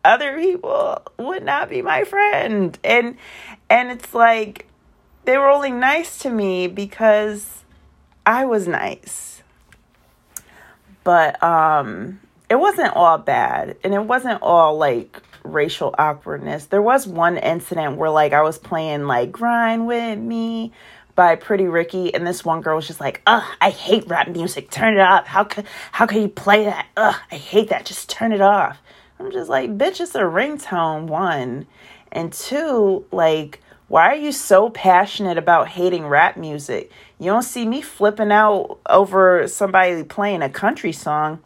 [0.04, 2.78] other people would not be my friend.
[2.84, 3.16] And
[3.70, 4.66] and it's like
[5.24, 7.64] they were only nice to me because
[8.24, 9.37] I was nice
[11.08, 16.66] but um it wasn't all bad and it wasn't all like racial awkwardness.
[16.66, 20.70] There was one incident where like I was playing like Grind with Me
[21.14, 24.70] by Pretty Ricky and this one girl was just like, "Ugh, I hate rap music.
[24.70, 25.26] Turn it up.
[25.26, 26.84] How could how could you play that?
[26.98, 27.86] Ugh, I hate that.
[27.86, 28.76] Just turn it off."
[29.18, 31.66] I'm just like, "Bitch, it's a ringtone one."
[32.12, 36.92] And two, like why are you so passionate about hating rap music?
[37.18, 41.40] You don't see me flipping out over somebody playing a country song.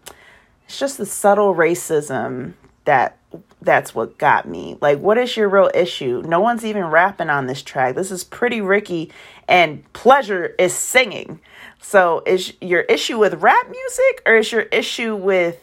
[0.66, 3.16] It's just the subtle racism that
[3.61, 4.76] that's what got me.
[4.80, 6.22] Like, what is your real issue?
[6.26, 7.95] No one's even rapping on this track.
[7.95, 9.12] This is pretty Ricky,
[9.47, 11.40] and Pleasure is singing.
[11.80, 15.61] So, is your issue with rap music, or is your issue with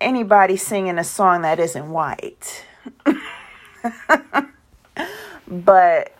[0.00, 2.64] anybody singing a song that isn't white?
[5.50, 6.12] But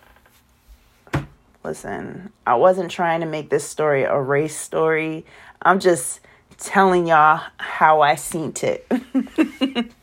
[1.63, 5.25] listen, I wasn't trying to make this story a race story.
[5.61, 6.19] I'm just
[6.57, 8.85] telling y'all how I seen it.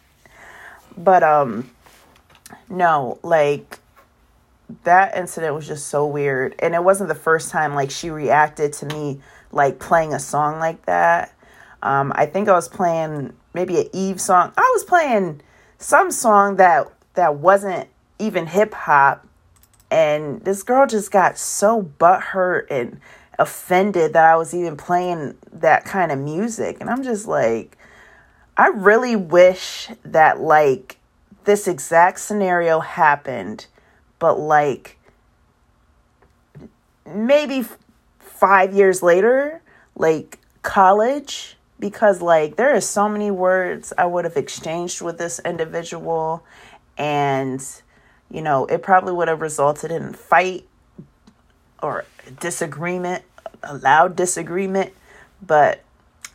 [0.97, 1.71] but um
[2.71, 3.79] no, like
[4.85, 8.73] that incident was just so weird and it wasn't the first time like she reacted
[8.75, 9.21] to me
[9.53, 11.35] like playing a song like that.
[11.83, 14.53] Um I think I was playing maybe an Eve song.
[14.57, 15.43] I was playing
[15.77, 19.27] some song that that wasn't even hip hop.
[19.91, 23.01] And this girl just got so butthurt and
[23.39, 26.79] offended that I was even playing that kind of music.
[26.81, 27.79] And I'm just like,
[28.57, 30.99] I really wish that like
[31.45, 33.67] this exact scenario happened,
[34.19, 34.99] but like
[37.07, 37.65] maybe
[38.19, 39.63] five years later,
[39.95, 45.41] like college, because like there are so many words I would have exchanged with this
[45.45, 46.45] individual
[46.99, 47.65] and
[48.31, 50.67] you know, it probably would have resulted in fight
[51.83, 52.05] or
[52.41, 53.25] disagreement,
[53.63, 54.93] a loud disagreement,
[55.41, 55.83] but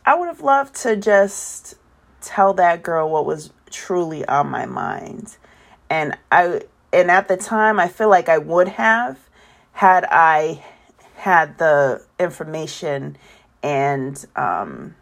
[0.04, 1.74] I would have loved to just
[2.20, 5.36] tell that girl what was truly on my mind.
[5.88, 9.18] And I and at the time I feel like I would have
[9.72, 10.64] had I
[11.16, 13.16] had the information
[13.62, 14.94] and um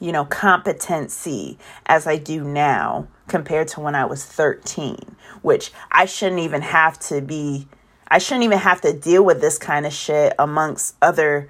[0.00, 4.98] you know competency as I do now compared to when I was 13,
[5.42, 7.68] which I shouldn't even have to be,
[8.08, 11.48] I shouldn't even have to deal with this kind of shit amongst other,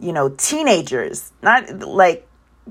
[0.00, 1.32] you know, teenagers.
[1.42, 2.26] Not like,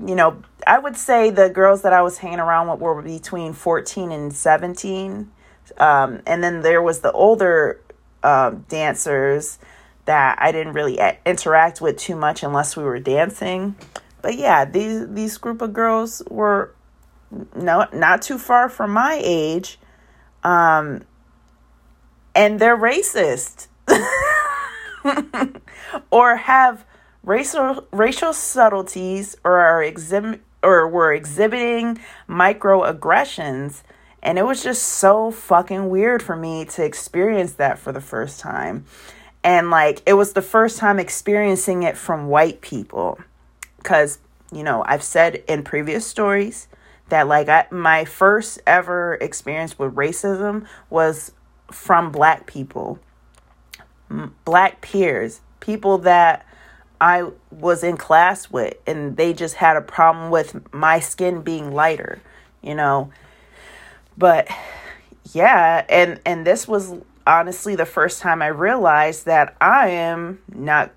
[0.06, 3.52] you know, I would say the girls that I was hanging around with were between
[3.52, 5.30] 14 and 17.
[5.76, 7.80] Um, and then there was the older
[8.22, 9.58] um, dancers
[10.06, 13.76] that I didn't really interact with too much unless we were dancing.
[14.22, 16.74] But yeah, these these group of girls were
[17.54, 19.78] no, not too far from my age.
[20.42, 21.02] Um,
[22.34, 23.68] and they're racist.
[26.10, 26.84] Or have
[27.22, 31.98] racial racial subtleties or are exhibit or were exhibiting
[32.28, 33.82] microaggressions.
[34.22, 38.40] And it was just so fucking weird for me to experience that for the first
[38.40, 38.84] time.
[39.44, 43.18] And like it was the first time experiencing it from white people.
[43.82, 44.18] Cuz
[44.52, 46.68] you know I've said in previous stories
[47.08, 51.32] that like I, my first ever experience with racism was
[51.70, 52.98] from black people.
[54.44, 56.46] Black peers people that
[57.00, 61.72] i was in class with and they just had a problem with my skin being
[61.72, 62.20] lighter
[62.62, 63.10] you know?
[64.16, 64.48] But
[65.32, 66.94] yeah and and this was
[67.26, 70.90] honestly the first time i realized that i am not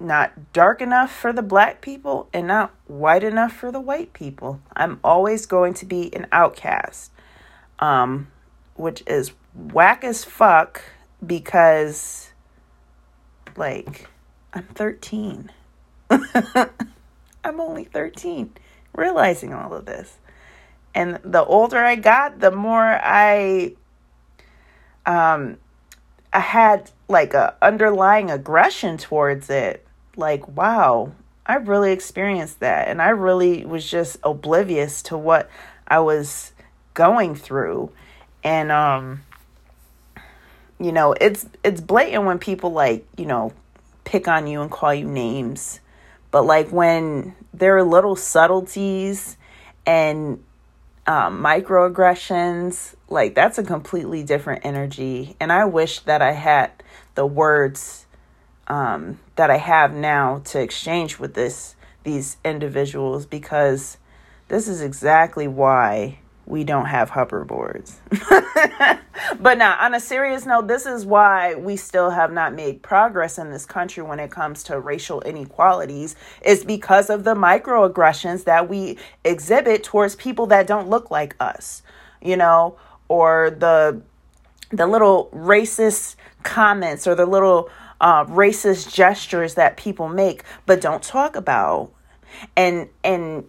[0.00, 4.60] not dark enough for the black people and not white enough for the white people.
[4.74, 7.10] I'm always going to be an outcast.
[7.78, 8.28] Um,
[8.74, 10.82] which is whack as fuck
[11.24, 12.30] because
[13.56, 14.08] like
[14.52, 15.50] I'm 13.
[16.10, 18.52] I'm only 13
[18.94, 20.18] realizing all of this.
[20.94, 23.74] And the older I got, the more I
[25.06, 25.58] um
[26.32, 29.83] I had like a underlying aggression towards it.
[30.16, 31.12] Like, wow,
[31.46, 35.50] I really experienced that and I really was just oblivious to what
[35.86, 36.52] I was
[36.94, 37.90] going through.
[38.42, 39.22] And um
[40.78, 43.52] you know, it's it's blatant when people like, you know,
[44.04, 45.80] pick on you and call you names.
[46.30, 49.36] But like when there are little subtleties
[49.86, 50.42] and
[51.06, 55.36] um, microaggressions, like that's a completely different energy.
[55.38, 56.70] And I wish that I had
[57.14, 58.03] the words
[58.66, 63.96] um, that I have now to exchange with this these individuals because
[64.48, 67.94] this is exactly why we don't have hoverboards.
[69.40, 73.38] but now, on a serious note, this is why we still have not made progress
[73.38, 78.68] in this country when it comes to racial inequalities, is because of the microaggressions that
[78.68, 81.82] we exhibit towards people that don't look like us,
[82.20, 82.76] you know,
[83.08, 84.02] or the
[84.70, 87.70] the little racist comments or the little
[88.00, 91.90] uh, racist gestures that people make but don't talk about
[92.56, 93.44] and and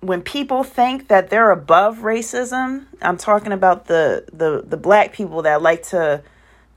[0.00, 5.42] when people think that they're above racism, I'm talking about the the the black people
[5.42, 6.22] that like to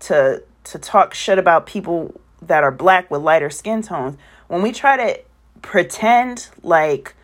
[0.01, 4.17] to to talk shit about people that are black with lighter skin tones.
[4.47, 5.21] When we try to
[5.61, 7.15] pretend like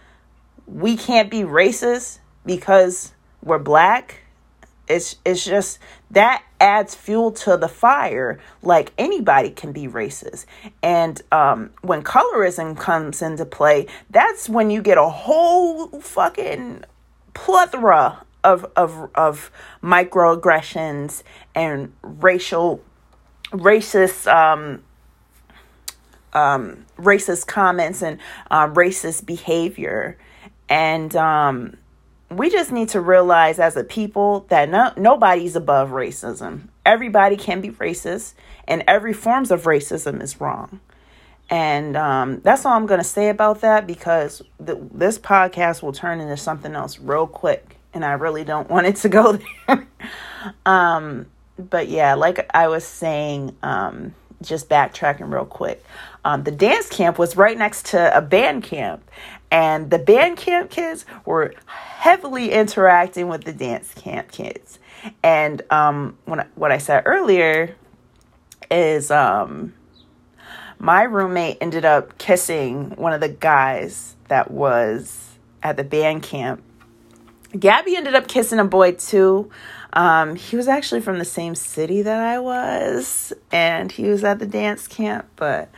[0.67, 4.21] we can't be racist because we're black,
[4.87, 5.79] it's it's just
[6.11, 8.39] that adds fuel to the fire.
[8.61, 10.45] Like anybody can be racist.
[10.81, 16.83] And um, when colorism comes into play, that's when you get a whole fucking
[17.33, 19.51] plethora of of of
[19.83, 21.23] microaggressions
[21.53, 22.81] and racial
[23.51, 24.83] racist um
[26.33, 28.19] um racist comments and
[28.51, 30.17] uh, racist behavior
[30.69, 31.77] and um
[32.29, 36.67] we just need to realize as a people that no, nobody's above racism.
[36.85, 38.33] Everybody can be racist,
[38.67, 40.79] and every forms of racism is wrong.
[41.49, 45.93] And um, that's all I'm going to say about that because the, this podcast will
[45.93, 49.87] turn into something else real quick, and I really don't want it to go there.
[50.65, 55.83] um, but yeah, like I was saying, um, just backtracking real quick.
[56.23, 59.09] Um, the dance camp was right next to a band camp,
[59.51, 64.79] and the band camp kids were heavily interacting with the dance camp kids.
[65.23, 67.75] And um, when I, what I said earlier
[68.69, 69.73] is um,
[70.79, 76.61] my roommate ended up kissing one of the guys that was at the band camp.
[77.57, 79.49] Gabby ended up kissing a boy too.
[79.93, 84.39] Um, he was actually from the same city that I was, and he was at
[84.39, 85.69] the dance camp, but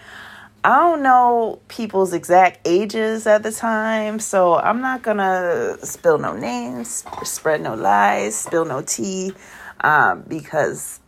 [0.64, 6.36] I don't know people's exact ages at the time, so I'm not gonna spill no
[6.36, 9.34] names, spread no lies, spill no tea,
[9.80, 11.00] um, because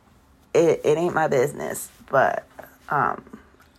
[0.54, 1.90] it, it ain't my business.
[2.10, 2.48] But
[2.88, 3.24] um,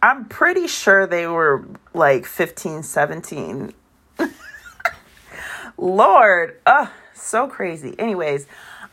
[0.03, 1.65] I'm pretty sure they were
[1.95, 3.73] like 15, 17.
[5.79, 7.95] Lord, uh, so crazy.
[7.99, 8.47] Anyways,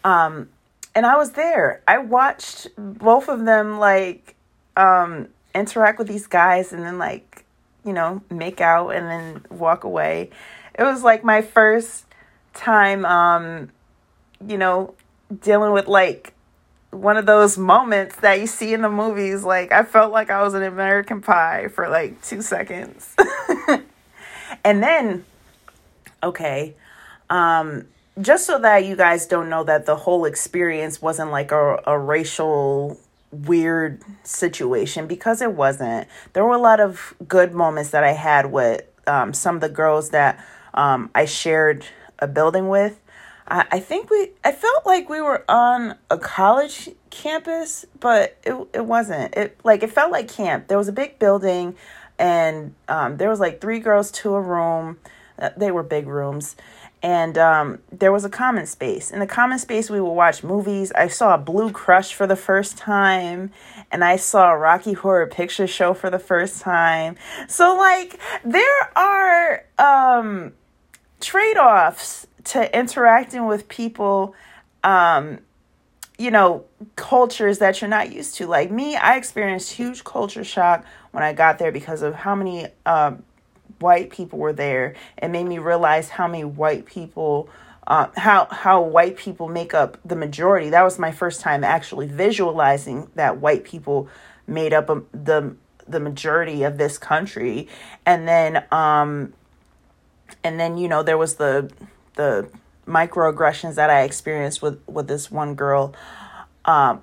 [0.05, 0.47] um,
[0.95, 1.81] and I was there.
[1.85, 4.35] I watched both of them like
[4.77, 7.45] um interact with these guys and then like
[7.83, 10.29] you know make out and then walk away.
[10.77, 12.05] It was like my first
[12.53, 13.69] time um
[14.45, 14.93] you know
[15.41, 16.33] dealing with like
[16.91, 19.43] one of those moments that you see in the movies.
[19.43, 23.15] Like i felt like i was an american pie for like 2 seconds.
[24.63, 25.25] And then
[26.23, 26.75] okay
[27.29, 27.85] um
[28.19, 31.97] just so that you guys don't know that the whole experience wasn't like a, a
[31.97, 32.99] racial
[33.31, 36.07] weird situation because it wasn't.
[36.33, 39.69] There were a lot of good moments that I had with um, some of the
[39.69, 41.85] girls that um, I shared
[42.19, 42.99] a building with.
[43.47, 48.55] I, I think we, I felt like we were on a college campus, but it,
[48.73, 49.35] it wasn't.
[49.35, 50.67] It like it felt like camp.
[50.67, 51.75] There was a big building,
[52.17, 54.99] and um, there was like three girls to a room.
[55.37, 56.55] Uh, they were big rooms,
[57.01, 59.11] and um, there was a common space.
[59.11, 60.91] In the common space, we would watch movies.
[60.91, 63.51] I saw Blue Crush for the first time,
[63.91, 67.15] and I saw Rocky Horror Picture Show for the first time.
[67.47, 70.53] So, like, there are um,
[71.21, 74.35] trade offs to interacting with people
[74.83, 75.39] um,
[76.19, 76.65] you know,
[76.97, 78.45] cultures that you're not used to.
[78.45, 82.67] Like me, I experienced huge culture shock when I got there because of how many
[82.85, 83.13] uh,
[83.79, 84.95] white people were there.
[85.17, 87.49] and made me realize how many white people.
[87.87, 90.69] Uh, how how white people make up the majority.
[90.69, 94.07] That was my first time actually visualizing that white people
[94.45, 95.55] made up a, the
[95.87, 97.67] the majority of this country,
[98.05, 99.33] and then um,
[100.43, 101.71] and then you know there was the
[102.15, 102.47] the
[102.87, 105.95] microaggressions that I experienced with with this one girl.
[106.65, 107.01] Um,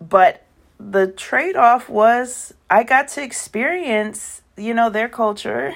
[0.00, 0.44] but
[0.78, 5.74] the trade off was I got to experience, you know, their culture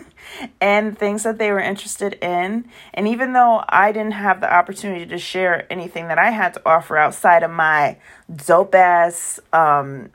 [0.60, 2.68] and things that they were interested in.
[2.92, 6.62] And even though I didn't have the opportunity to share anything that I had to
[6.66, 7.98] offer outside of my
[8.34, 10.10] dope ass um,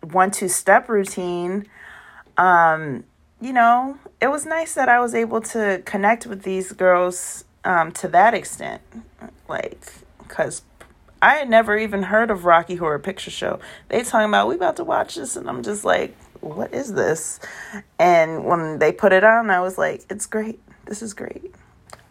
[0.00, 1.66] one two step routine,
[2.36, 3.04] um,
[3.40, 7.92] you know, it was nice that I was able to connect with these girls um,
[7.92, 8.82] to that extent.
[9.48, 9.80] Like,
[10.18, 10.62] because
[11.20, 13.60] I had never even heard of Rocky Horror Picture Show.
[13.88, 17.40] They talking about we about to watch this, and I'm just like, what is this?
[17.98, 20.60] And when they put it on, I was like, it's great.
[20.84, 21.54] This is great.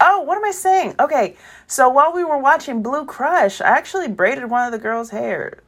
[0.00, 0.96] Oh, what am I saying?
[0.98, 5.10] Okay, so while we were watching Blue Crush, I actually braided one of the girls'
[5.10, 5.62] hair.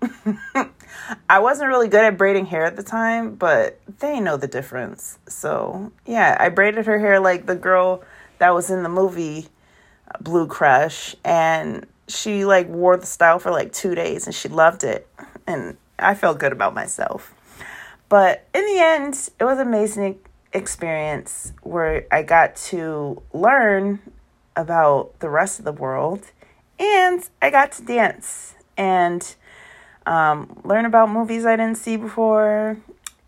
[1.28, 5.18] I wasn't really good at braiding hair at the time, but they know the difference.
[5.28, 8.02] So, yeah, I braided her hair like the girl
[8.38, 9.48] that was in the movie
[10.20, 14.84] Blue Crush and she like wore the style for like 2 days and she loved
[14.84, 15.06] it
[15.46, 17.34] and I felt good about myself.
[18.12, 20.18] But in the end, it was an amazing
[20.52, 24.00] experience where I got to learn
[24.54, 26.30] about the rest of the world
[26.78, 29.34] and I got to dance and
[30.04, 32.76] um, learn about movies I didn't see before.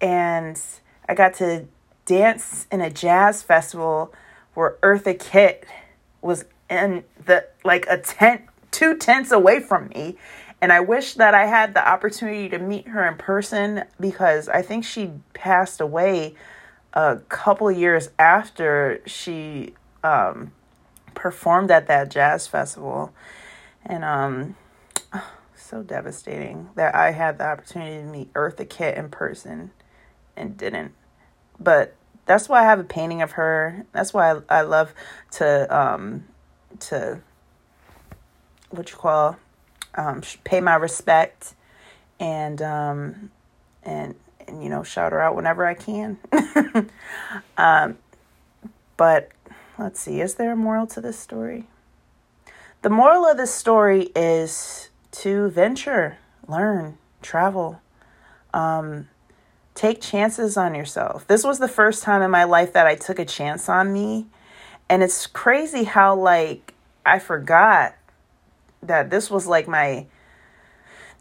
[0.02, 0.60] And
[1.08, 1.64] I got to
[2.04, 4.12] dance in a jazz festival
[4.52, 5.64] where Eartha Kitt
[6.20, 10.18] was in the like a tent two tents away from me
[10.64, 14.62] and I wish that I had the opportunity to meet her in person because I
[14.62, 16.36] think she passed away
[16.94, 20.52] a couple years after she um,
[21.12, 23.12] performed at that jazz festival
[23.84, 24.56] and um
[25.54, 29.70] so devastating that I had the opportunity to meet Eartha Kitt in person
[30.34, 30.94] and didn't
[31.60, 31.94] but
[32.24, 33.84] that's why I have a painting of her.
[33.92, 34.94] That's why I, I love
[35.32, 36.24] to um
[36.80, 37.20] to
[38.70, 39.36] what you call
[39.96, 41.54] um pay my respect
[42.20, 43.30] and um
[43.82, 44.14] and
[44.46, 46.18] and you know shout her out whenever I can.
[47.56, 47.98] um
[48.96, 49.30] but
[49.78, 51.66] let's see, is there a moral to this story?
[52.82, 57.80] The moral of this story is to venture, learn, travel.
[58.52, 59.08] Um
[59.74, 61.26] take chances on yourself.
[61.26, 64.26] This was the first time in my life that I took a chance on me.
[64.88, 66.74] And it's crazy how, like,
[67.04, 67.94] I forgot
[68.86, 70.06] that this was like my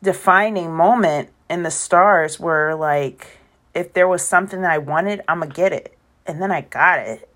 [0.01, 3.39] defining moment in the stars where, like,
[3.73, 5.97] if there was something that I wanted, I'm gonna get it.
[6.25, 7.29] And then I got it.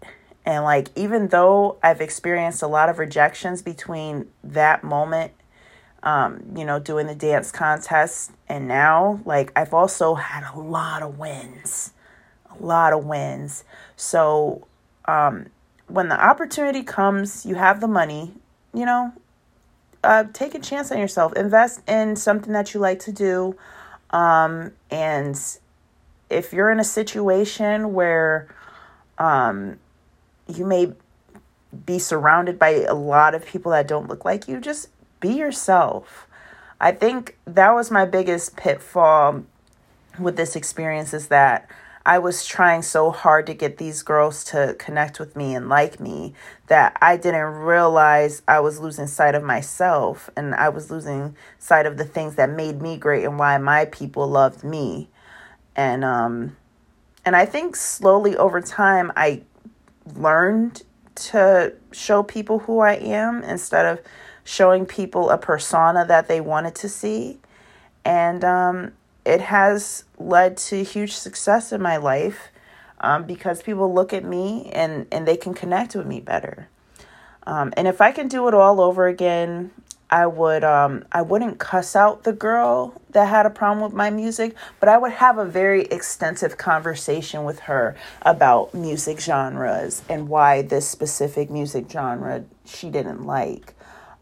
[0.46, 5.34] And, like, even though I've experienced a lot of rejections between that moment
[6.04, 8.32] um, you know, doing the dance contest.
[8.48, 11.94] And now, like, I've also had a lot of wins,
[12.50, 13.64] a lot of wins.
[13.96, 14.68] So,
[15.06, 15.48] um,
[15.88, 18.34] when the opportunity comes, you have the money,
[18.74, 19.14] you know,
[20.08, 23.58] uh, take a chance on yourself, invest in something that you like to do.
[24.12, 25.38] Um, and
[26.30, 28.48] if you're in a situation where
[29.18, 29.80] um,
[30.48, 30.94] you may
[31.86, 34.88] be surrounded by a lot of people that don't look like you, just
[35.20, 36.26] be yourself.
[36.80, 39.44] I think that was my biggest pitfall
[40.18, 41.70] with this experience is that
[42.08, 46.00] I was trying so hard to get these girls to connect with me and like
[46.00, 46.34] me
[46.68, 51.86] that I didn't realize I was losing sight of myself and I was losing sight
[51.86, 55.10] of the things that made me great and why my people loved me.
[55.76, 56.56] And um
[57.26, 59.42] and I think slowly over time I
[60.16, 60.84] learned
[61.16, 64.00] to show people who I am instead of
[64.46, 67.40] showing people a persona that they wanted to see.
[68.06, 68.94] And um,
[69.28, 72.48] it has led to huge success in my life
[73.02, 76.70] um, because people look at me and, and they can connect with me better.
[77.46, 79.72] Um, and if I can do it all over again,
[80.10, 84.10] I would um I wouldn't cuss out the girl that had a problem with my
[84.10, 90.30] music, but I would have a very extensive conversation with her about music genres and
[90.30, 93.74] why this specific music genre she didn't like.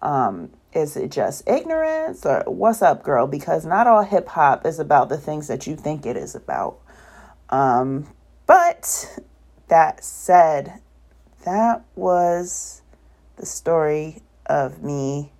[0.01, 3.27] Um, is it just ignorance or what's up, girl?
[3.27, 6.77] Because not all hip hop is about the things that you think it is about.
[7.49, 8.07] Um,
[8.45, 9.19] but
[9.69, 10.81] that said,
[11.45, 12.81] that was
[13.37, 15.31] the story of me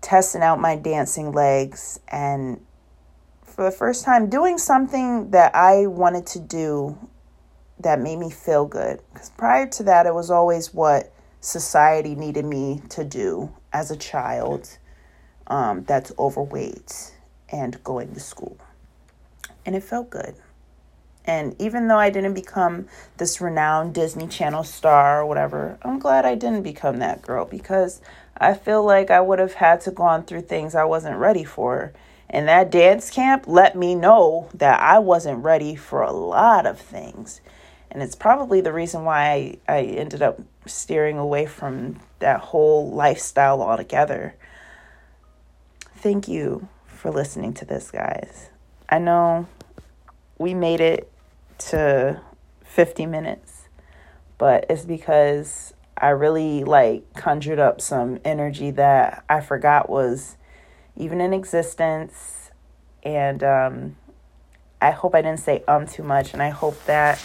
[0.00, 2.60] testing out my dancing legs and
[3.42, 6.96] for the first time doing something that I wanted to do
[7.80, 9.00] that made me feel good.
[9.12, 13.96] Because prior to that, it was always what society needed me to do as a
[13.96, 14.78] child
[15.46, 17.14] um, that's overweight
[17.50, 18.58] and going to school.
[19.66, 20.34] And it felt good.
[21.24, 22.86] And even though I didn't become
[23.18, 28.00] this renowned Disney Channel star or whatever, I'm glad I didn't become that girl because
[28.36, 31.92] I feel like I would have had to gone through things I wasn't ready for.
[32.28, 36.80] And that dance camp let me know that I wasn't ready for a lot of
[36.80, 37.40] things.
[37.90, 42.90] And it's probably the reason why I, I ended up steering away from that whole
[42.90, 44.36] lifestyle altogether.
[45.96, 48.50] Thank you for listening to this, guys.
[48.88, 49.48] I know
[50.38, 51.10] we made it
[51.58, 52.20] to
[52.64, 53.68] 50 minutes,
[54.38, 60.36] but it's because I really like conjured up some energy that I forgot was
[60.96, 62.50] even in existence.
[63.02, 63.96] And um,
[64.80, 67.22] I hope I didn't say um too much, and I hope that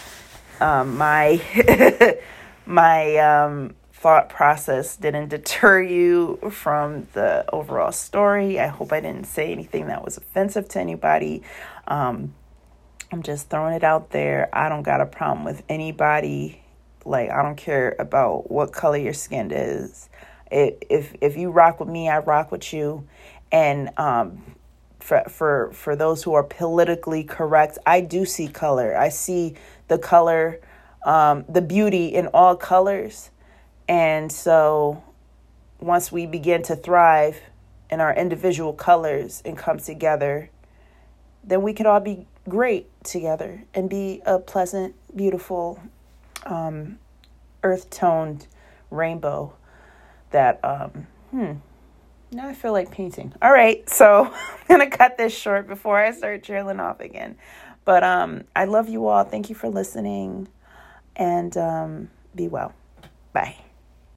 [0.60, 1.40] um, my
[2.66, 8.60] my um, thought process didn't deter you from the overall story.
[8.60, 11.42] I hope I didn't say anything that was offensive to anybody.
[11.88, 12.34] Um,
[13.12, 14.48] I'm just throwing it out there.
[14.52, 16.62] I don't got a problem with anybody.
[17.04, 20.08] Like I don't care about what color your skin is.
[20.50, 23.06] It, if if you rock with me, I rock with you.
[23.52, 24.42] And um,
[24.98, 28.96] for for for those who are politically correct, I do see color.
[28.96, 29.54] I see
[29.88, 30.60] the color,
[31.04, 33.30] um, the beauty in all colors.
[33.88, 35.02] And so
[35.80, 37.40] once we begin to thrive
[37.90, 40.50] in our individual colors and come together,
[41.44, 45.80] then we can all be great together and be a pleasant, beautiful,
[46.44, 46.98] um,
[47.62, 48.46] earth toned
[48.90, 49.52] rainbow
[50.30, 51.52] that, um, hmm,
[52.32, 53.32] now I feel like painting.
[53.40, 54.24] All right, so
[54.68, 57.36] I'm going to cut this short before I start trailing off again.
[57.86, 59.24] But um, I love you all.
[59.24, 60.48] Thank you for listening
[61.16, 62.74] and um, be well.
[63.34, 63.65] Bye.